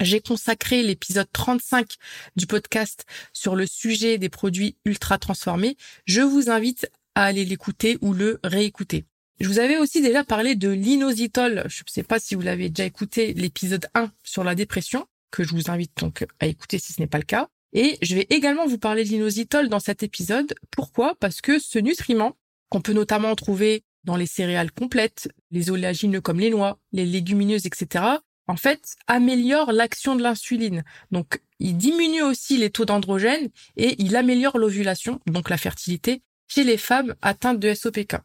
J'ai 0.00 0.20
consacré 0.20 0.82
l'épisode 0.82 1.28
35 1.32 1.94
du 2.36 2.46
podcast 2.46 3.04
sur 3.32 3.54
le 3.54 3.66
sujet 3.66 4.18
des 4.18 4.28
produits 4.28 4.76
ultra 4.84 5.18
transformés. 5.18 5.76
Je 6.06 6.22
vous 6.22 6.50
invite 6.50 6.90
à 7.14 7.24
aller 7.24 7.44
l'écouter 7.44 7.98
ou 8.00 8.12
le 8.12 8.40
réécouter. 8.42 9.04
Je 9.40 9.48
vous 9.48 9.58
avais 9.58 9.76
aussi 9.76 10.02
déjà 10.02 10.24
parlé 10.24 10.54
de 10.54 10.68
l'inositol. 10.68 11.64
Je 11.68 11.82
ne 11.82 11.90
sais 11.90 12.02
pas 12.02 12.18
si 12.18 12.34
vous 12.34 12.42
l'avez 12.42 12.68
déjà 12.68 12.86
écouté, 12.86 13.32
l'épisode 13.34 13.86
1 13.94 14.10
sur 14.22 14.44
la 14.44 14.54
dépression, 14.54 15.06
que 15.30 15.44
je 15.44 15.54
vous 15.54 15.70
invite 15.70 15.92
donc 15.98 16.26
à 16.40 16.46
écouter 16.46 16.78
si 16.78 16.92
ce 16.92 17.00
n'est 17.00 17.06
pas 17.06 17.18
le 17.18 17.24
cas. 17.24 17.48
Et 17.72 17.98
je 18.02 18.14
vais 18.14 18.26
également 18.30 18.66
vous 18.66 18.78
parler 18.78 19.04
de 19.04 19.08
l'inositol 19.08 19.68
dans 19.68 19.80
cet 19.80 20.02
épisode. 20.02 20.54
Pourquoi? 20.70 21.14
Parce 21.18 21.40
que 21.40 21.58
ce 21.58 21.78
nutriment, 21.78 22.36
qu'on 22.70 22.80
peut 22.80 22.92
notamment 22.92 23.34
trouver 23.34 23.84
dans 24.04 24.16
les 24.16 24.26
céréales 24.26 24.72
complètes, 24.72 25.28
les 25.50 25.70
oléagineux 25.70 26.20
comme 26.20 26.40
les 26.40 26.50
noix, 26.50 26.78
les 26.92 27.06
légumineuses, 27.06 27.66
etc., 27.66 28.04
en 28.48 28.56
fait, 28.56 28.96
améliore 29.06 29.72
l'action 29.72 30.16
de 30.16 30.22
l'insuline. 30.22 30.82
Donc, 31.12 31.40
il 31.60 31.76
diminue 31.76 32.22
aussi 32.22 32.58
les 32.58 32.70
taux 32.70 32.84
d'androgène 32.84 33.48
et 33.76 33.94
il 34.02 34.16
améliore 34.16 34.58
l'ovulation, 34.58 35.20
donc 35.26 35.48
la 35.48 35.56
fertilité, 35.56 36.22
chez 36.48 36.64
les 36.64 36.76
femmes 36.76 37.14
atteintes 37.22 37.60
de 37.60 37.72
SOPK. 37.72 38.16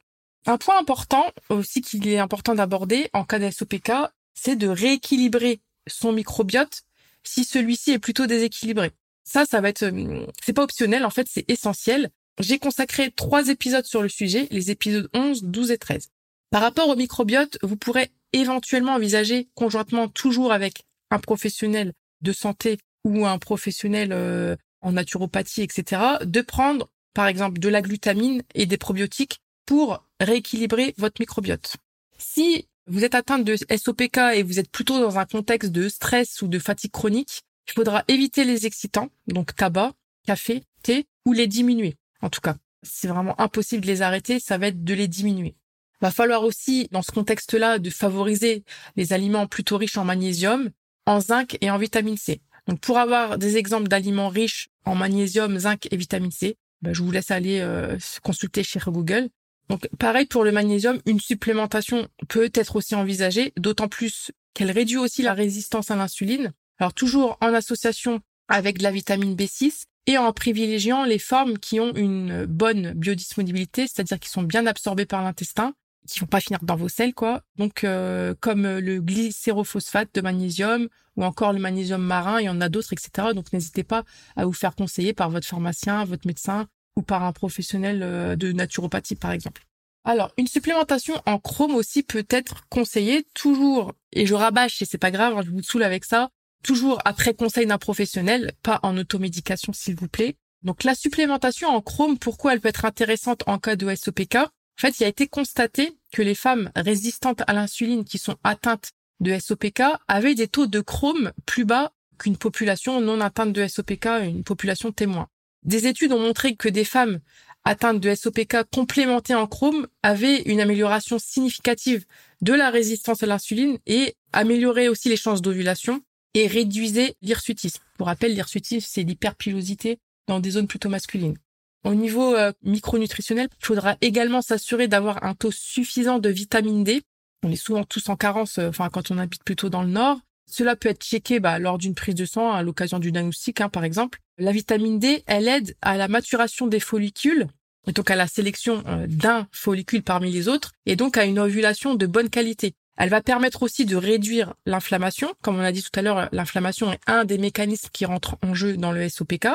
Un 0.47 0.57
point 0.57 0.79
important 0.79 1.25
aussi 1.49 1.81
qu'il 1.81 2.07
est 2.07 2.19
important 2.19 2.55
d'aborder 2.55 3.09
en 3.13 3.25
cas 3.25 3.37
de 3.37 3.51
SOPK, 3.51 3.91
c'est 4.33 4.55
de 4.55 4.67
rééquilibrer 4.67 5.61
son 5.87 6.11
microbiote 6.11 6.83
si 7.23 7.43
celui-ci 7.43 7.91
est 7.91 7.99
plutôt 7.99 8.27
déséquilibré. 8.27 8.91
Ça, 9.23 9.45
ça 9.45 9.59
va 9.59 9.69
être, 9.69 9.83
hum, 9.83 10.25
c'est 10.41 10.53
pas 10.53 10.63
optionnel, 10.63 11.05
en 11.05 11.09
fait, 11.09 11.27
c'est 11.29 11.49
essentiel. 11.49 12.09
J'ai 12.39 12.59
consacré 12.59 13.11
trois 13.11 13.49
épisodes 13.49 13.85
sur 13.85 14.03
le 14.03 14.09
sujet, 14.09 14.47
les 14.51 14.69
épisodes 14.69 15.09
11, 15.13 15.43
12 15.43 15.71
et 15.71 15.77
13. 15.77 16.09
Par 16.51 16.61
rapport 16.61 16.87
au 16.87 16.95
microbiote, 16.95 17.57
vous 17.63 17.77
pourrez 17.77 18.11
éventuellement 18.31 18.93
envisager 18.93 19.49
conjointement 19.55 20.07
toujours 20.07 20.53
avec 20.53 20.83
un 21.09 21.19
professionnel 21.19 21.93
de 22.21 22.31
santé 22.31 22.77
ou 23.03 23.25
un 23.25 23.39
professionnel 23.39 24.09
euh, 24.11 24.55
en 24.81 24.91
naturopathie, 24.91 25.63
etc., 25.63 26.01
de 26.23 26.41
prendre 26.41 26.89
par 27.13 27.27
exemple 27.27 27.59
de 27.59 27.69
la 27.69 27.81
glutamine 27.81 28.43
et 28.53 28.67
des 28.67 28.77
probiotiques 28.77 29.39
pour 29.65 30.03
rééquilibrer 30.19 30.93
votre 30.97 31.19
microbiote. 31.19 31.77
Si 32.19 32.67
vous 32.85 33.03
êtes 33.03 33.15
atteinte 33.15 33.43
de 33.43 33.55
SOPK 33.55 34.17
et 34.35 34.43
vous 34.43 34.59
êtes 34.59 34.69
plutôt 34.69 34.99
dans 34.99 35.17
un 35.17 35.25
contexte 35.25 35.71
de 35.71 35.89
stress 35.89 36.41
ou 36.41 36.47
de 36.47 36.59
fatigue 36.59 36.91
chronique, 36.91 37.41
il 37.67 37.73
faudra 37.73 38.03
éviter 38.07 38.45
les 38.45 38.65
excitants, 38.65 39.09
donc 39.27 39.55
tabac, 39.55 39.93
café, 40.25 40.63
thé, 40.83 41.07
ou 41.25 41.33
les 41.33 41.47
diminuer 41.47 41.97
en 42.21 42.29
tout 42.29 42.41
cas. 42.41 42.55
C'est 42.83 43.07
vraiment 43.07 43.39
impossible 43.39 43.81
de 43.81 43.87
les 43.87 44.01
arrêter, 44.01 44.39
ça 44.39 44.57
va 44.57 44.67
être 44.67 44.83
de 44.83 44.93
les 44.93 45.07
diminuer. 45.07 45.55
Va 45.99 46.11
falloir 46.11 46.43
aussi, 46.43 46.87
dans 46.91 47.01
ce 47.01 47.11
contexte-là, 47.11 47.79
de 47.79 47.89
favoriser 47.89 48.63
les 48.95 49.13
aliments 49.13 49.47
plutôt 49.47 49.77
riches 49.77 49.97
en 49.97 50.05
magnésium, 50.05 50.69
en 51.05 51.19
zinc 51.19 51.57
et 51.61 51.71
en 51.71 51.77
vitamine 51.77 52.17
C. 52.17 52.41
Donc, 52.67 52.79
pour 52.81 52.97
avoir 52.97 53.37
des 53.37 53.57
exemples 53.57 53.87
d'aliments 53.87 54.29
riches 54.29 54.69
en 54.85 54.93
magnésium, 54.93 55.57
zinc 55.57 55.87
et 55.89 55.97
vitamine 55.97 56.31
C, 56.31 56.57
ben, 56.81 56.93
je 56.93 57.01
vous 57.01 57.11
laisse 57.11 57.31
aller 57.31 57.59
euh, 57.61 57.97
consulter 58.23 58.63
chez 58.63 58.79
Google. 58.85 59.29
Donc, 59.69 59.87
pareil 59.97 60.25
pour 60.25 60.43
le 60.43 60.51
magnésium, 60.51 60.99
une 61.05 61.19
supplémentation 61.19 62.07
peut 62.27 62.51
être 62.53 62.75
aussi 62.75 62.93
envisagée, 62.93 63.53
d'autant 63.57 63.87
plus 63.87 64.31
qu'elle 64.53 64.71
réduit 64.71 64.97
aussi 64.97 65.23
la 65.23 65.33
résistance 65.33 65.91
à 65.91 65.95
l'insuline. 65.95 66.53
Alors, 66.77 66.93
toujours 66.93 67.37
en 67.41 67.53
association 67.53 68.21
avec 68.47 68.77
de 68.77 68.83
la 68.83 68.91
vitamine 68.91 69.35
B6 69.35 69.85
et 70.07 70.17
en 70.17 70.31
privilégiant 70.31 71.03
les 71.03 71.19
formes 71.19 71.59
qui 71.59 71.79
ont 71.79 71.93
une 71.93 72.45
bonne 72.45 72.93
biodisponibilité, 72.93 73.87
c'est-à-dire 73.87 74.19
qui 74.19 74.29
sont 74.29 74.41
bien 74.41 74.65
absorbées 74.65 75.05
par 75.05 75.21
l'intestin, 75.21 75.73
qui 76.07 76.21
vont 76.21 76.25
pas 76.27 76.39
finir 76.39 76.59
dans 76.63 76.77
vos 76.77 76.87
selles, 76.87 77.13
quoi. 77.13 77.43
Donc, 77.57 77.83
euh, 77.83 78.33
comme 78.39 78.65
le 78.65 79.01
glycérophosphate 79.01 80.09
de 80.15 80.21
magnésium 80.21 80.87
ou 81.17 81.25
encore 81.25 81.51
le 81.51 81.59
magnésium 81.59 82.01
marin, 82.01 82.39
il 82.39 82.45
y 82.45 82.49
en 82.49 82.61
a 82.61 82.69
d'autres, 82.69 82.93
etc. 82.93 83.33
Donc, 83.35 83.51
n'hésitez 83.51 83.83
pas 83.83 84.05
à 84.37 84.45
vous 84.45 84.53
faire 84.53 84.75
conseiller 84.75 85.13
par 85.13 85.29
votre 85.29 85.45
pharmacien, 85.45 86.05
votre 86.05 86.25
médecin 86.25 86.67
ou 86.95 87.01
par 87.01 87.23
un 87.23 87.33
professionnel 87.33 88.01
euh, 88.01 88.35
de 88.37 88.53
naturopathie, 88.53 89.15
par 89.15 89.31
exemple. 89.31 89.63
Alors, 90.05 90.31
une 90.37 90.47
supplémentation 90.47 91.21
en 91.25 91.37
chrome 91.37 91.75
aussi 91.75 92.01
peut 92.01 92.25
être 92.29 92.65
conseillée 92.69 93.27
toujours, 93.33 93.91
et 94.13 94.25
je 94.25 94.33
rabâche 94.35 94.81
et 94.81 94.85
c'est 94.85 94.97
pas 94.97 95.11
grave, 95.11 95.37
hein, 95.37 95.41
je 95.45 95.51
vous 95.51 95.61
saoule 95.61 95.83
avec 95.83 96.05
ça, 96.05 96.29
toujours 96.67 96.99
après 97.05 97.33
conseil 97.33 97.65
d'un 97.65 97.77
professionnel, 97.77 98.51
pas 98.61 98.81
en 98.83 98.97
automédication 98.97 99.71
s'il 99.71 99.95
vous 99.95 100.09
plaît. 100.09 100.35
Donc 100.63 100.83
la 100.83 100.95
supplémentation 100.95 101.69
en 101.69 101.81
chrome, 101.81 102.19
pourquoi 102.19 102.51
elle 102.53 102.59
peut 102.59 102.67
être 102.67 102.83
intéressante 102.83 103.43
en 103.47 103.57
cas 103.57 103.77
de 103.77 103.95
SOPK 103.95 104.35
En 104.35 104.49
fait, 104.77 104.99
il 104.99 105.05
a 105.05 105.07
été 105.07 105.27
constaté 105.27 105.97
que 106.11 106.21
les 106.21 106.35
femmes 106.35 106.69
résistantes 106.75 107.41
à 107.47 107.53
l'insuline 107.53 108.03
qui 108.03 108.17
sont 108.17 108.35
atteintes 108.43 108.91
de 109.21 109.39
SOPK 109.39 109.81
avaient 110.09 110.35
des 110.35 110.49
taux 110.49 110.67
de 110.67 110.81
chrome 110.81 111.31
plus 111.45 111.63
bas 111.63 111.93
qu'une 112.19 112.37
population 112.37 112.99
non 112.99 113.21
atteinte 113.21 113.53
de 113.53 113.65
SOPK, 113.65 114.07
une 114.25 114.43
population 114.43 114.91
témoin. 114.91 115.29
Des 115.63 115.87
études 115.87 116.11
ont 116.11 116.19
montré 116.19 116.57
que 116.57 116.67
des 116.67 116.83
femmes 116.83 117.19
atteintes 117.63 118.01
de 118.01 118.13
SOPK 118.13 118.63
complémentées 118.73 119.35
en 119.35 119.47
chrome 119.47 119.87
avaient 120.03 120.41
une 120.41 120.59
amélioration 120.59 121.17
significative 121.17 122.05
de 122.41 122.53
la 122.53 122.69
résistance 122.71 123.23
à 123.23 123.25
l'insuline 123.25 123.77
et 123.85 124.15
amélioraient 124.33 124.89
aussi 124.89 125.07
les 125.07 125.17
chances 125.17 125.41
d'ovulation 125.41 126.01
et 126.37 126.45
réduisaient 126.45 127.15
l'hirsutisme. 127.23 127.81
Pour 127.97 128.07
rappel, 128.07 128.33
l'hirsutisme, 128.35 128.87
c'est 128.87 129.01
l'hyperpilosité 129.01 129.97
dans 130.27 130.39
des 130.39 130.51
zones 130.51 130.67
plutôt 130.67 130.89
masculines. 130.89 131.35
Au 131.83 131.95
niveau 131.95 132.35
euh, 132.35 132.51
micronutritionnel, 132.63 133.47
il 133.59 133.65
faudra 133.65 133.97
également 134.01 134.43
s'assurer 134.43 134.87
d'avoir 134.87 135.23
un 135.23 135.33
taux 135.33 135.51
suffisant 135.51 136.19
de 136.19 136.29
vitamine 136.29 136.83
D. 136.83 137.01
On 137.43 137.51
est 137.51 137.55
souvent 137.55 137.83
tous 137.83 138.09
en 138.09 138.15
carence, 138.15 138.59
euh, 138.59 138.69
quand 138.91 139.09
on 139.09 139.17
habite 139.17 139.43
plutôt 139.43 139.69
dans 139.69 139.81
le 139.81 139.89
nord. 139.89 140.19
Cela 140.49 140.75
peut 140.75 140.89
être 140.89 141.03
checké 141.03 141.39
bah, 141.39 141.57
lors 141.57 141.79
d'une 141.79 141.95
prise 141.95 142.15
de 142.15 142.25
sang, 142.25 142.51
à 142.51 142.61
l'occasion 142.61 142.99
du 142.99 143.11
diagnostic, 143.11 143.59
hein, 143.61 143.69
par 143.69 143.83
exemple. 143.83 144.19
La 144.37 144.51
vitamine 144.51 144.99
D, 144.99 145.23
elle 145.25 145.47
aide 145.47 145.75
à 145.81 145.97
la 145.97 146.07
maturation 146.07 146.67
des 146.67 146.79
follicules, 146.79 147.47
et 147.87 147.93
donc 147.93 148.11
à 148.11 148.15
la 148.15 148.27
sélection 148.27 148.83
euh, 148.87 149.07
d'un 149.07 149.47
follicule 149.51 150.03
parmi 150.03 150.31
les 150.31 150.47
autres, 150.47 150.71
et 150.85 150.95
donc 150.95 151.17
à 151.17 151.25
une 151.25 151.39
ovulation 151.39 151.95
de 151.95 152.05
bonne 152.05 152.29
qualité. 152.29 152.75
Elle 152.97 153.09
va 153.09 153.21
permettre 153.21 153.63
aussi 153.63 153.85
de 153.85 153.95
réduire 153.95 154.55
l'inflammation. 154.65 155.31
Comme 155.41 155.57
on 155.57 155.63
a 155.63 155.71
dit 155.71 155.83
tout 155.83 155.97
à 155.97 156.01
l'heure, 156.01 156.29
l'inflammation 156.31 156.91
est 156.91 156.99
un 157.05 157.25
des 157.25 157.37
mécanismes 157.37 157.89
qui 157.93 158.05
rentre 158.05 158.37
en 158.43 158.53
jeu 158.53 158.75
dans 158.75 158.91
le 158.91 159.07
SOPK. 159.07 159.47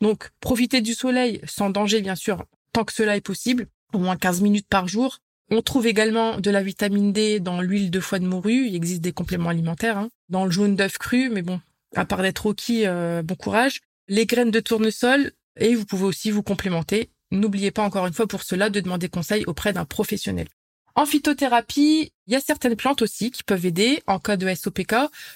Donc, 0.00 0.30
profiter 0.40 0.80
du 0.80 0.94
soleil 0.94 1.40
sans 1.46 1.70
danger, 1.70 2.02
bien 2.02 2.14
sûr, 2.14 2.44
tant 2.72 2.84
que 2.84 2.92
cela 2.92 3.16
est 3.16 3.22
possible, 3.22 3.68
au 3.92 3.98
moins 3.98 4.16
15 4.16 4.42
minutes 4.42 4.68
par 4.68 4.86
jour. 4.86 5.18
On 5.50 5.62
trouve 5.62 5.86
également 5.86 6.38
de 6.38 6.50
la 6.50 6.62
vitamine 6.62 7.12
D 7.12 7.40
dans 7.40 7.60
l'huile 7.60 7.90
de 7.90 8.00
foie 8.00 8.18
de 8.18 8.26
morue. 8.26 8.66
Il 8.66 8.76
existe 8.76 9.00
des 9.00 9.12
compléments 9.12 9.50
alimentaires. 9.50 9.98
Hein. 9.98 10.10
Dans 10.28 10.44
le 10.44 10.50
jaune 10.50 10.76
d'œuf 10.76 10.98
cru, 10.98 11.28
mais 11.30 11.42
bon, 11.42 11.60
à 11.96 12.04
part 12.04 12.22
d'être 12.22 12.40
rocky, 12.40 12.86
euh, 12.86 13.22
bon 13.22 13.34
courage. 13.34 13.80
Les 14.08 14.26
graines 14.26 14.50
de 14.50 14.60
tournesol, 14.60 15.32
et 15.58 15.74
vous 15.74 15.86
pouvez 15.86 16.04
aussi 16.04 16.30
vous 16.30 16.42
complémenter. 16.42 17.10
N'oubliez 17.32 17.70
pas 17.70 17.82
encore 17.82 18.06
une 18.06 18.12
fois 18.12 18.26
pour 18.26 18.42
cela 18.42 18.70
de 18.70 18.80
demander 18.80 19.08
conseil 19.08 19.44
auprès 19.46 19.72
d'un 19.72 19.84
professionnel. 19.84 20.48
En 20.94 21.06
phytothérapie, 21.06 22.12
il 22.26 22.32
y 22.32 22.36
a 22.36 22.40
certaines 22.40 22.76
plantes 22.76 23.02
aussi 23.02 23.30
qui 23.30 23.42
peuvent 23.42 23.66
aider 23.66 24.02
en 24.06 24.18
cas 24.18 24.36
de 24.36 24.52
SOPK. 24.52 24.94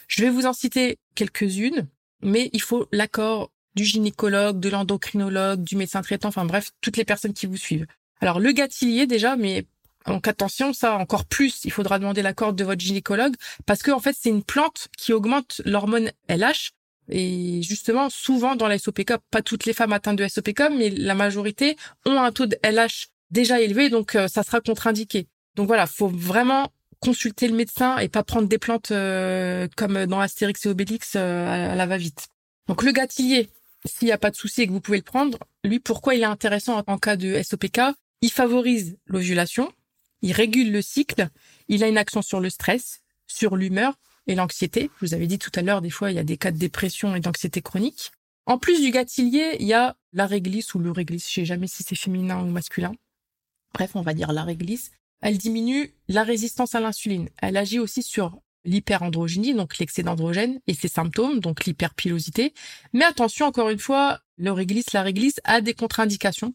Je 0.09 0.23
vais 0.23 0.31
vous 0.31 0.47
en 0.47 0.53
citer 0.53 0.99
quelques-unes, 1.15 1.87
mais 2.23 2.51
il 2.53 2.61
faut 2.61 2.89
l'accord 2.93 3.51
du 3.75 3.85
gynécologue, 3.85 4.61
de 4.61 4.69
l'endocrinologue, 4.69 5.63
du 5.63 5.77
médecin 5.77 6.03
traitant, 6.03 6.29
enfin 6.29 6.45
bref, 6.45 6.71
toutes 6.81 6.97
les 6.97 7.05
personnes 7.05 7.33
qui 7.33 7.47
vous 7.47 7.57
suivent. 7.57 7.87
Alors 8.21 8.41
le 8.41 8.53
gâtillier 8.53 9.07
déjà, 9.07 9.37
mais 9.37 9.67
donc 10.07 10.29
attention, 10.29 10.73
ça 10.73 10.97
encore 10.97 11.25
plus, 11.25 11.65
il 11.65 11.73
faudra 11.73 11.99
demander 11.99 12.23
l'accord 12.23 12.53
de 12.53 12.65
votre 12.65 12.81
gynécologue 12.81 13.35
parce 13.67 13.83
que 13.83 13.91
en 13.91 14.01
fait 14.01 14.17
c'est 14.19 14.29
une 14.29 14.45
plante 14.45 14.89
qui 14.97 15.13
augmente 15.13 15.61
l'hormone 15.65 16.11
LH 16.29 16.73
et 17.09 17.63
justement 17.63 18.11
souvent 18.11 18.55
dans 18.55 18.69
la 18.69 18.79
SOPK, 18.79 19.15
pas 19.31 19.43
toutes 19.43 19.65
les 19.65 19.73
femmes 19.73 19.93
atteintes 19.93 20.19
de 20.19 20.29
SOPK, 20.29 20.71
mais 20.77 20.91
la 20.91 21.15
majorité 21.15 21.77
ont 22.07 22.19
un 22.19 22.33
taux 22.33 22.47
de 22.47 22.57
LH 22.63 23.09
déjà 23.31 23.61
élevé, 23.61 23.89
donc 23.91 24.15
euh, 24.15 24.29
ça 24.29 24.43
sera 24.43 24.61
contre-indiqué. 24.61 25.27
Donc 25.57 25.67
voilà, 25.67 25.87
faut 25.87 26.09
vraiment 26.09 26.73
consulter 27.01 27.49
le 27.49 27.55
médecin 27.55 27.99
et 27.99 28.09
pas 28.09 28.25
prendre 28.25 28.49
des 28.49 28.59
plantes 28.59 28.91
euh, 28.91 29.69
comme 29.77 30.07
dans 30.07 30.21
Astérix 30.21 30.65
et 30.65 30.69
Obélix 30.69 31.13
euh, 31.17 31.73
à 31.73 31.75
la 31.75 31.87
va-vite. 31.87 32.29
Donc 32.67 32.83
le 32.83 32.93
gâtillier, 32.93 33.51
s'il 33.85 34.07
n'y 34.07 34.13
a 34.13 34.19
pas 34.19 34.31
de 34.31 34.37
souci 34.37 34.63
et 34.63 34.67
que 34.67 34.73
vous 34.73 34.81
pouvez 34.81 34.99
le 34.99 35.05
prendre, 35.05 35.39
lui, 35.65 35.81
pourquoi 35.81 36.15
il 36.15 36.23
est 36.23 36.27
intéressant 36.27 36.83
en 36.87 36.99
cas 36.99 37.17
de 37.17 37.43
SOPK 37.43 37.81
Il 38.23 38.31
favorise 38.31 38.97
l'ovulation, 39.07 39.71
il 40.23 40.33
régule 40.33 40.73
le 40.73 40.81
cycle, 40.81 41.29
il 41.69 41.85
a 41.85 41.89
une 41.89 41.99
action 41.99 42.23
sur 42.23 42.41
le 42.41 42.49
stress, 42.49 43.03
sur 43.27 43.57
l'humeur 43.57 43.99
et 44.27 44.35
l'anxiété. 44.35 44.91
Je 44.99 45.07
vous 45.07 45.15
avais 45.15 45.27
dit 45.27 45.39
tout 45.39 45.53
à 45.55 45.63
l'heure, 45.63 45.83
des 45.83 45.91
fois, 45.91 46.11
il 46.11 46.15
y 46.15 46.21
a 46.21 46.25
des 46.25 46.39
cas 46.39 46.51
de 46.51 46.59
dépression 46.59 47.15
et 47.15 47.21
d'anxiété 47.21 47.61
chronique. 47.61 48.13
En 48.47 48.59
plus 48.59 48.81
du 48.81 48.91
gâtillier, 48.91 49.57
il 49.61 49.67
y 49.67 49.75
a 49.75 49.97
la 50.13 50.27
réglisse 50.27 50.75
ou 50.75 50.79
le 50.79 50.91
réglisse, 50.91 51.29
je 51.29 51.35
sais 51.35 51.45
jamais 51.45 51.67
si 51.67 51.83
c'est 51.83 51.95
féminin 51.95 52.43
ou 52.43 52.47
masculin. 52.47 52.95
Bref, 53.75 53.91
on 53.95 54.03
va 54.03 54.15
dire 54.15 54.33
la 54.33 54.43
réglisse. 54.43 54.91
Elle 55.25 55.39
diminue 55.39 55.95
la 56.09 56.23
résistance 56.23 56.75
à 56.75 56.81
l'insuline. 56.81 57.31
Elle 57.41 57.57
agit 57.57 57.79
aussi 57.79 58.03
sur 58.03 58.43
l'hyperandrogynie, 58.67 59.55
donc 59.55 59.79
l'excès 59.79 60.03
d'androgène, 60.03 60.61
et 60.67 60.75
ses 60.75 60.89
symptômes, 60.89 61.41
donc 61.41 61.65
l'hyperpilosité. 61.65 62.53
Mais 62.93 63.07
attention, 63.07 63.47
encore 63.47 63.71
une 63.71 63.79
fois, 63.79 64.21
le 64.37 64.53
réglisse, 64.53 64.93
la 64.93 65.01
réglisse 65.01 65.41
a 65.45 65.63
des 65.63 65.73
contre-indications, 65.73 66.53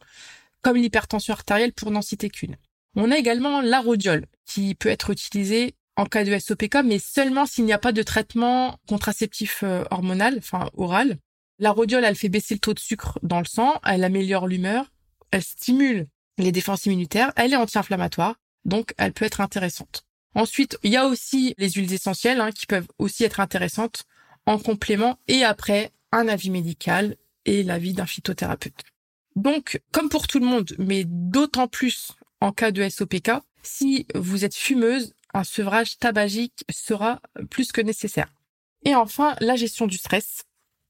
comme 0.61 0.77
l'hypertension 0.77 1.33
artérielle 1.33 1.73
pour 1.73 1.89
n'en 1.89 2.03
citer 2.03 2.29
qu'une. 2.29 2.57
On 2.95 3.09
a 3.09 3.17
également 3.17 3.61
la 3.61 3.79
rhodiole, 3.79 4.27
qui 4.45 4.75
peut 4.75 4.89
être 4.89 5.09
utilisée 5.09 5.73
en 5.95 6.05
cas 6.05 6.23
de 6.23 6.37
SOPK, 6.37 6.83
mais 6.85 6.99
seulement 6.99 7.47
s'il 7.47 7.65
n'y 7.65 7.73
a 7.73 7.79
pas 7.79 7.91
de 7.91 8.03
traitement 8.03 8.77
contraceptif 8.87 9.63
euh, 9.63 9.83
hormonal, 9.89 10.35
enfin 10.37 10.69
oral. 10.75 11.17
La 11.57 11.71
rhodiole, 11.71 12.03
elle 12.03 12.15
fait 12.15 12.29
baisser 12.29 12.53
le 12.53 12.59
taux 12.59 12.75
de 12.75 12.79
sucre 12.79 13.17
dans 13.23 13.39
le 13.39 13.45
sang, 13.45 13.81
elle 13.83 14.03
améliore 14.03 14.47
l'humeur, 14.47 14.91
elle 15.31 15.43
stimule 15.43 16.05
les 16.37 16.51
défenses 16.51 16.85
immunitaires, 16.85 17.33
elle 17.35 17.53
est 17.53 17.57
anti-inflammatoire, 17.57 18.35
donc 18.65 18.93
elle 18.97 19.13
peut 19.13 19.25
être 19.25 19.41
intéressante. 19.41 20.05
Ensuite, 20.35 20.77
il 20.83 20.91
y 20.91 20.97
a 20.97 21.07
aussi 21.07 21.55
les 21.57 21.71
huiles 21.71 21.93
essentielles 21.93 22.39
hein, 22.39 22.51
qui 22.51 22.65
peuvent 22.65 22.87
aussi 22.97 23.23
être 23.23 23.39
intéressantes 23.39 24.03
en 24.45 24.59
complément 24.59 25.19
et 25.27 25.43
après 25.43 25.91
un 26.11 26.27
avis 26.27 26.49
médical 26.49 27.15
et 27.45 27.63
l'avis 27.63 27.93
d'un 27.93 28.05
phytothérapeute. 28.05 28.83
Donc, 29.35 29.81
comme 29.91 30.09
pour 30.09 30.27
tout 30.27 30.39
le 30.39 30.45
monde, 30.45 30.75
mais 30.77 31.03
d'autant 31.05 31.67
plus 31.67 32.11
en 32.41 32.51
cas 32.51 32.71
de 32.71 32.87
SOPK, 32.87 33.31
si 33.63 34.05
vous 34.15 34.45
êtes 34.45 34.55
fumeuse, 34.55 35.13
un 35.33 35.43
sevrage 35.43 35.97
tabagique 35.97 36.63
sera 36.69 37.21
plus 37.49 37.71
que 37.71 37.81
nécessaire. 37.81 38.33
Et 38.85 38.95
enfin, 38.95 39.35
la 39.39 39.55
gestion 39.55 39.87
du 39.87 39.97
stress, 39.97 40.43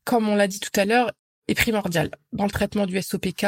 comme 0.06 0.30
on 0.30 0.36
l'a 0.36 0.48
dit 0.48 0.60
tout 0.60 0.78
à 0.80 0.86
l'heure, 0.86 1.12
est 1.48 1.56
primordiale. 1.56 2.12
Dans 2.32 2.46
le 2.46 2.52
traitement 2.52 2.86
du 2.86 3.02
SOPK, 3.02 3.46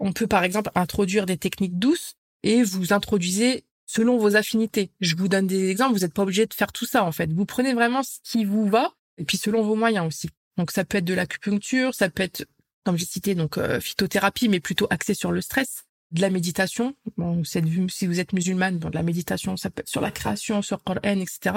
on 0.00 0.12
peut 0.12 0.26
par 0.26 0.44
exemple 0.44 0.70
introduire 0.74 1.24
des 1.26 1.38
techniques 1.38 1.78
douces 1.78 2.14
et 2.42 2.62
vous 2.62 2.92
introduisez 2.92 3.64
selon 3.86 4.18
vos 4.18 4.36
affinités. 4.36 4.90
Je 5.00 5.16
vous 5.16 5.28
donne 5.28 5.46
des 5.46 5.70
exemples, 5.70 5.94
vous 5.94 6.00
n'êtes 6.00 6.14
pas 6.14 6.22
obligé 6.22 6.46
de 6.46 6.54
faire 6.54 6.72
tout 6.72 6.86
ça 6.86 7.04
en 7.04 7.12
fait. 7.12 7.32
Vous 7.32 7.46
prenez 7.46 7.74
vraiment 7.74 8.02
ce 8.02 8.18
qui 8.22 8.44
vous 8.44 8.68
va 8.68 8.94
et 9.16 9.24
puis 9.24 9.38
selon 9.38 9.62
vos 9.62 9.74
moyens 9.74 10.06
aussi. 10.06 10.30
Donc 10.56 10.70
ça 10.70 10.84
peut 10.84 10.98
être 10.98 11.04
de 11.04 11.14
l'acupuncture, 11.14 11.94
ça 11.94 12.10
peut 12.10 12.22
être 12.22 12.46
comme 12.84 12.96
j'ai 12.96 13.06
cité 13.06 13.34
donc 13.34 13.58
euh, 13.58 13.80
phytothérapie 13.80 14.48
mais 14.48 14.60
plutôt 14.60 14.86
axé 14.90 15.14
sur 15.14 15.32
le 15.32 15.40
stress, 15.40 15.84
de 16.10 16.20
la 16.20 16.30
méditation. 16.30 16.94
Bon, 17.16 17.42
si 17.44 18.06
vous 18.06 18.20
êtes 18.20 18.32
musulmane, 18.32 18.78
bon, 18.78 18.90
de 18.90 18.94
la 18.94 19.02
méditation, 19.02 19.56
ça 19.56 19.70
peut 19.70 19.80
être 19.80 19.88
sur 19.88 20.00
la 20.00 20.10
création, 20.10 20.62
sur 20.62 20.82
Coran, 20.82 21.00
etc. 21.02 21.54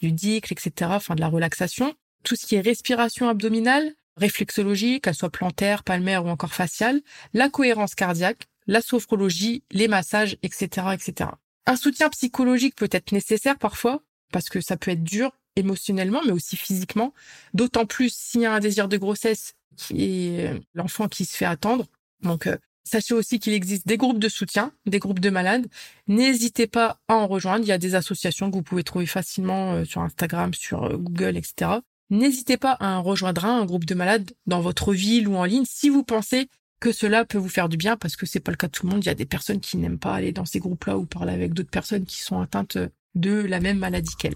Du 0.00 0.12
dhikr, 0.12 0.52
etc. 0.52 0.90
Enfin 0.94 1.14
de 1.14 1.20
la 1.20 1.28
relaxation. 1.28 1.94
Tout 2.24 2.36
ce 2.36 2.46
qui 2.46 2.54
est 2.54 2.60
respiration 2.60 3.28
abdominale, 3.28 3.94
réflexologie, 4.16 5.00
qu'elle 5.00 5.14
soit 5.14 5.30
plantaire, 5.30 5.82
palmaire 5.82 6.24
ou 6.24 6.28
encore 6.28 6.54
faciale, 6.54 7.00
la 7.34 7.48
cohérence 7.48 7.94
cardiaque, 7.94 8.46
la 8.66 8.80
sophrologie, 8.80 9.62
les 9.70 9.88
massages, 9.88 10.36
etc., 10.42 10.88
etc. 10.92 11.30
Un 11.66 11.76
soutien 11.76 12.08
psychologique 12.10 12.74
peut 12.74 12.88
être 12.90 13.12
nécessaire 13.12 13.58
parfois, 13.58 14.02
parce 14.32 14.48
que 14.48 14.60
ça 14.60 14.76
peut 14.76 14.90
être 14.90 15.04
dur 15.04 15.30
émotionnellement, 15.56 16.20
mais 16.24 16.32
aussi 16.32 16.56
physiquement. 16.56 17.12
D'autant 17.54 17.86
plus 17.86 18.12
s'il 18.14 18.40
y 18.40 18.46
a 18.46 18.52
un 18.52 18.60
désir 18.60 18.88
de 18.88 18.96
grossesse 18.96 19.54
qui 19.76 20.04
est 20.04 20.60
l'enfant 20.74 21.08
qui 21.08 21.24
se 21.24 21.36
fait 21.36 21.44
attendre. 21.44 21.86
Donc, 22.22 22.46
euh, 22.46 22.56
sachez 22.84 23.14
aussi 23.14 23.38
qu'il 23.38 23.52
existe 23.52 23.86
des 23.86 23.96
groupes 23.96 24.18
de 24.18 24.28
soutien, 24.28 24.72
des 24.86 24.98
groupes 24.98 25.20
de 25.20 25.30
malades. 25.30 25.66
N'hésitez 26.08 26.66
pas 26.66 26.98
à 27.08 27.14
en 27.14 27.26
rejoindre. 27.26 27.64
Il 27.64 27.68
y 27.68 27.72
a 27.72 27.78
des 27.78 27.94
associations 27.94 28.50
que 28.50 28.56
vous 28.56 28.62
pouvez 28.62 28.84
trouver 28.84 29.06
facilement 29.06 29.74
euh, 29.74 29.84
sur 29.84 30.00
Instagram, 30.00 30.54
sur 30.54 30.84
euh, 30.84 30.96
Google, 30.96 31.36
etc. 31.36 31.80
N'hésitez 32.10 32.56
pas 32.56 32.72
à 32.72 32.98
en 32.98 33.02
rejoindre 33.02 33.44
un, 33.44 33.60
un 33.60 33.64
groupe 33.64 33.84
de 33.84 33.94
malades 33.94 34.30
dans 34.46 34.60
votre 34.60 34.92
ville 34.92 35.28
ou 35.28 35.36
en 35.36 35.44
ligne 35.44 35.64
si 35.66 35.88
vous 35.88 36.04
pensez 36.04 36.48
que 36.82 36.92
cela 36.92 37.24
peut 37.24 37.38
vous 37.38 37.48
faire 37.48 37.68
du 37.68 37.76
bien 37.76 37.96
parce 37.96 38.16
que 38.16 38.26
c'est 38.26 38.40
pas 38.40 38.50
le 38.50 38.56
cas 38.56 38.66
de 38.66 38.72
tout 38.72 38.86
le 38.86 38.92
monde. 38.92 39.04
Il 39.04 39.06
y 39.06 39.10
a 39.10 39.14
des 39.14 39.24
personnes 39.24 39.60
qui 39.60 39.76
n'aiment 39.76 40.00
pas 40.00 40.14
aller 40.14 40.32
dans 40.32 40.44
ces 40.44 40.58
groupes-là 40.58 40.98
ou 40.98 41.06
parler 41.06 41.32
avec 41.32 41.54
d'autres 41.54 41.70
personnes 41.70 42.04
qui 42.04 42.20
sont 42.20 42.40
atteintes 42.40 42.76
de 43.14 43.30
la 43.30 43.60
même 43.60 43.78
maladie 43.78 44.14
qu'elles. 44.18 44.34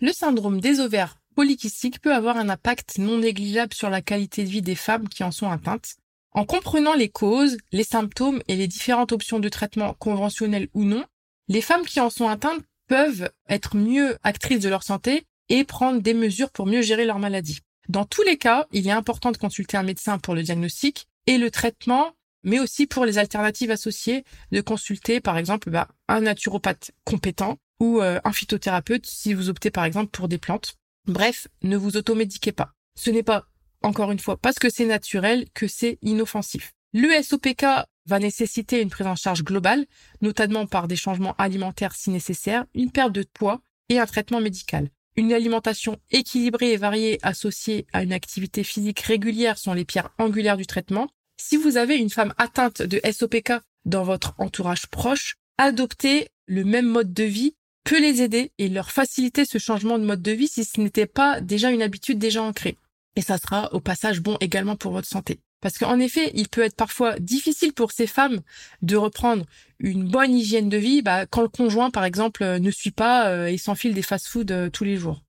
Le 0.00 0.12
syndrome 0.12 0.60
des 0.60 0.78
ovaires 0.80 1.16
polykystiques 1.34 2.00
peut 2.00 2.14
avoir 2.14 2.36
un 2.36 2.50
impact 2.50 2.98
non 2.98 3.18
négligeable 3.18 3.72
sur 3.72 3.88
la 3.88 4.02
qualité 4.02 4.44
de 4.44 4.50
vie 4.50 4.60
des 4.60 4.74
femmes 4.74 5.08
qui 5.08 5.24
en 5.24 5.30
sont 5.30 5.50
atteintes. 5.50 5.96
En 6.32 6.44
comprenant 6.44 6.94
les 6.94 7.08
causes, 7.08 7.56
les 7.72 7.82
symptômes 7.82 8.42
et 8.46 8.54
les 8.54 8.68
différentes 8.68 9.12
options 9.12 9.40
de 9.40 9.48
traitement 9.48 9.94
conventionnels 9.94 10.68
ou 10.74 10.84
non, 10.84 11.04
les 11.48 11.62
femmes 11.62 11.86
qui 11.86 11.98
en 11.98 12.10
sont 12.10 12.28
atteintes 12.28 12.62
peuvent 12.88 13.30
être 13.48 13.74
mieux 13.74 14.18
actrices 14.22 14.60
de 14.60 14.68
leur 14.68 14.82
santé 14.82 15.24
et 15.48 15.64
prendre 15.64 16.02
des 16.02 16.14
mesures 16.14 16.50
pour 16.50 16.66
mieux 16.66 16.82
gérer 16.82 17.06
leur 17.06 17.18
maladie. 17.18 17.60
Dans 17.88 18.04
tous 18.04 18.22
les 18.22 18.36
cas, 18.36 18.66
il 18.72 18.86
est 18.86 18.92
important 18.92 19.32
de 19.32 19.38
consulter 19.38 19.76
un 19.76 19.82
médecin 19.82 20.18
pour 20.18 20.34
le 20.34 20.42
diagnostic 20.42 21.08
et 21.26 21.38
le 21.38 21.50
traitement 21.50 22.14
mais 22.44 22.60
aussi 22.60 22.86
pour 22.86 23.04
les 23.04 23.18
alternatives 23.18 23.70
associées 23.70 24.24
de 24.52 24.60
consulter 24.60 25.20
par 25.20 25.38
exemple 25.38 25.70
bah, 25.70 25.88
un 26.08 26.20
naturopathe 26.20 26.92
compétent 27.04 27.58
ou 27.80 28.00
euh, 28.00 28.20
un 28.24 28.32
phytothérapeute 28.32 29.06
si 29.06 29.34
vous 29.34 29.48
optez 29.48 29.70
par 29.70 29.84
exemple 29.84 30.10
pour 30.10 30.28
des 30.28 30.38
plantes. 30.38 30.76
Bref, 31.06 31.48
ne 31.62 31.76
vous 31.76 31.96
automédiquez 31.96 32.52
pas. 32.52 32.72
Ce 32.96 33.10
n'est 33.10 33.22
pas, 33.22 33.46
encore 33.82 34.10
une 34.10 34.18
fois, 34.18 34.36
parce 34.36 34.58
que 34.58 34.70
c'est 34.70 34.84
naturel 34.84 35.46
que 35.54 35.68
c'est 35.68 35.98
inoffensif. 36.02 36.72
Le 36.92 37.22
SOPK 37.22 37.64
va 38.06 38.18
nécessiter 38.18 38.80
une 38.80 38.90
prise 38.90 39.06
en 39.06 39.16
charge 39.16 39.44
globale, 39.44 39.86
notamment 40.22 40.66
par 40.66 40.88
des 40.88 40.96
changements 40.96 41.34
alimentaires 41.36 41.94
si 41.94 42.10
nécessaire, 42.10 42.64
une 42.74 42.90
perte 42.90 43.12
de 43.12 43.22
poids 43.22 43.60
et 43.88 43.98
un 43.98 44.06
traitement 44.06 44.40
médical. 44.40 44.90
Une 45.18 45.32
alimentation 45.32 45.98
équilibrée 46.12 46.74
et 46.74 46.76
variée 46.76 47.18
associée 47.22 47.88
à 47.92 48.04
une 48.04 48.12
activité 48.12 48.62
physique 48.62 49.00
régulière 49.00 49.58
sont 49.58 49.72
les 49.72 49.84
pierres 49.84 50.10
angulaires 50.16 50.56
du 50.56 50.64
traitement. 50.64 51.08
Si 51.42 51.56
vous 51.56 51.76
avez 51.76 51.96
une 51.96 52.08
femme 52.08 52.32
atteinte 52.38 52.82
de 52.82 53.00
SOPK 53.04 53.54
dans 53.84 54.04
votre 54.04 54.34
entourage 54.38 54.86
proche, 54.86 55.34
adopter 55.58 56.28
le 56.46 56.62
même 56.62 56.86
mode 56.86 57.12
de 57.12 57.24
vie 57.24 57.56
peut 57.82 58.00
les 58.00 58.22
aider 58.22 58.52
et 58.58 58.68
leur 58.68 58.92
faciliter 58.92 59.44
ce 59.44 59.58
changement 59.58 59.98
de 59.98 60.04
mode 60.04 60.22
de 60.22 60.30
vie 60.30 60.46
si 60.46 60.64
ce 60.64 60.80
n'était 60.80 61.06
pas 61.06 61.40
déjà 61.40 61.72
une 61.72 61.82
habitude 61.82 62.20
déjà 62.20 62.44
ancrée. 62.44 62.78
Et 63.16 63.20
ça 63.20 63.38
sera 63.38 63.74
au 63.74 63.80
passage 63.80 64.20
bon 64.20 64.36
également 64.40 64.76
pour 64.76 64.92
votre 64.92 65.08
santé. 65.08 65.40
Parce 65.60 65.78
qu'en 65.78 65.98
effet, 65.98 66.30
il 66.34 66.48
peut 66.48 66.62
être 66.62 66.76
parfois 66.76 67.18
difficile 67.18 67.72
pour 67.72 67.92
ces 67.92 68.06
femmes 68.06 68.40
de 68.82 68.96
reprendre 68.96 69.44
une 69.80 70.08
bonne 70.08 70.34
hygiène 70.34 70.68
de 70.68 70.76
vie 70.76 71.02
bah, 71.02 71.26
quand 71.26 71.42
le 71.42 71.48
conjoint, 71.48 71.90
par 71.90 72.04
exemple, 72.04 72.44
ne 72.44 72.70
suit 72.70 72.92
pas 72.92 73.28
euh, 73.28 73.46
et 73.46 73.58
s'enfile 73.58 73.94
des 73.94 74.02
fast-foods 74.02 74.52
euh, 74.52 74.70
tous 74.70 74.84
les 74.84 74.96
jours. 74.96 75.22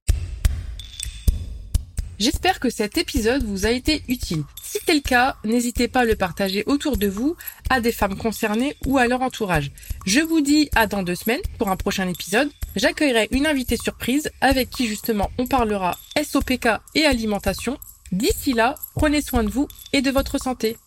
J'espère 2.20 2.60
que 2.60 2.70
cet 2.70 2.98
épisode 2.98 3.44
vous 3.44 3.66
a 3.66 3.72
été 3.72 4.04
utile. 4.10 4.44
Si 4.62 4.78
c'est 4.86 4.94
le 4.94 5.00
cas, 5.00 5.38
n'hésitez 5.46 5.88
pas 5.88 6.02
à 6.02 6.06
le 6.06 6.16
partager 6.16 6.64
autour 6.68 6.98
de 6.98 7.08
vous, 7.08 7.38
à 7.70 7.80
des 7.80 7.94
femmes 7.94 8.18
concernées 8.18 8.76
ou 8.86 8.98
à 8.98 9.08
leur 9.08 9.22
entourage. 9.22 9.72
Je 10.06 10.20
vous 10.20 10.42
dis 10.42 10.70
à 10.76 10.86
dans 10.86 11.02
deux 11.02 11.16
semaines 11.16 11.42
pour 11.58 11.70
un 11.70 11.78
prochain 11.78 12.10
épisode. 12.10 12.52
J'accueillerai 12.76 13.30
une 13.32 13.48
invitée 13.48 13.78
surprise 13.78 14.30
avec 14.42 14.70
qui 14.70 14.86
justement 14.86 15.32
on 15.38 15.48
parlera 15.48 15.98
SOPK 16.22 16.68
et 16.94 17.06
alimentation 17.06 17.78
D'ici 18.12 18.54
là, 18.54 18.76
prenez 18.96 19.22
soin 19.22 19.44
de 19.44 19.50
vous 19.50 19.68
et 19.94 20.02
de 20.02 20.10
votre 20.10 20.40
santé. 20.40 20.78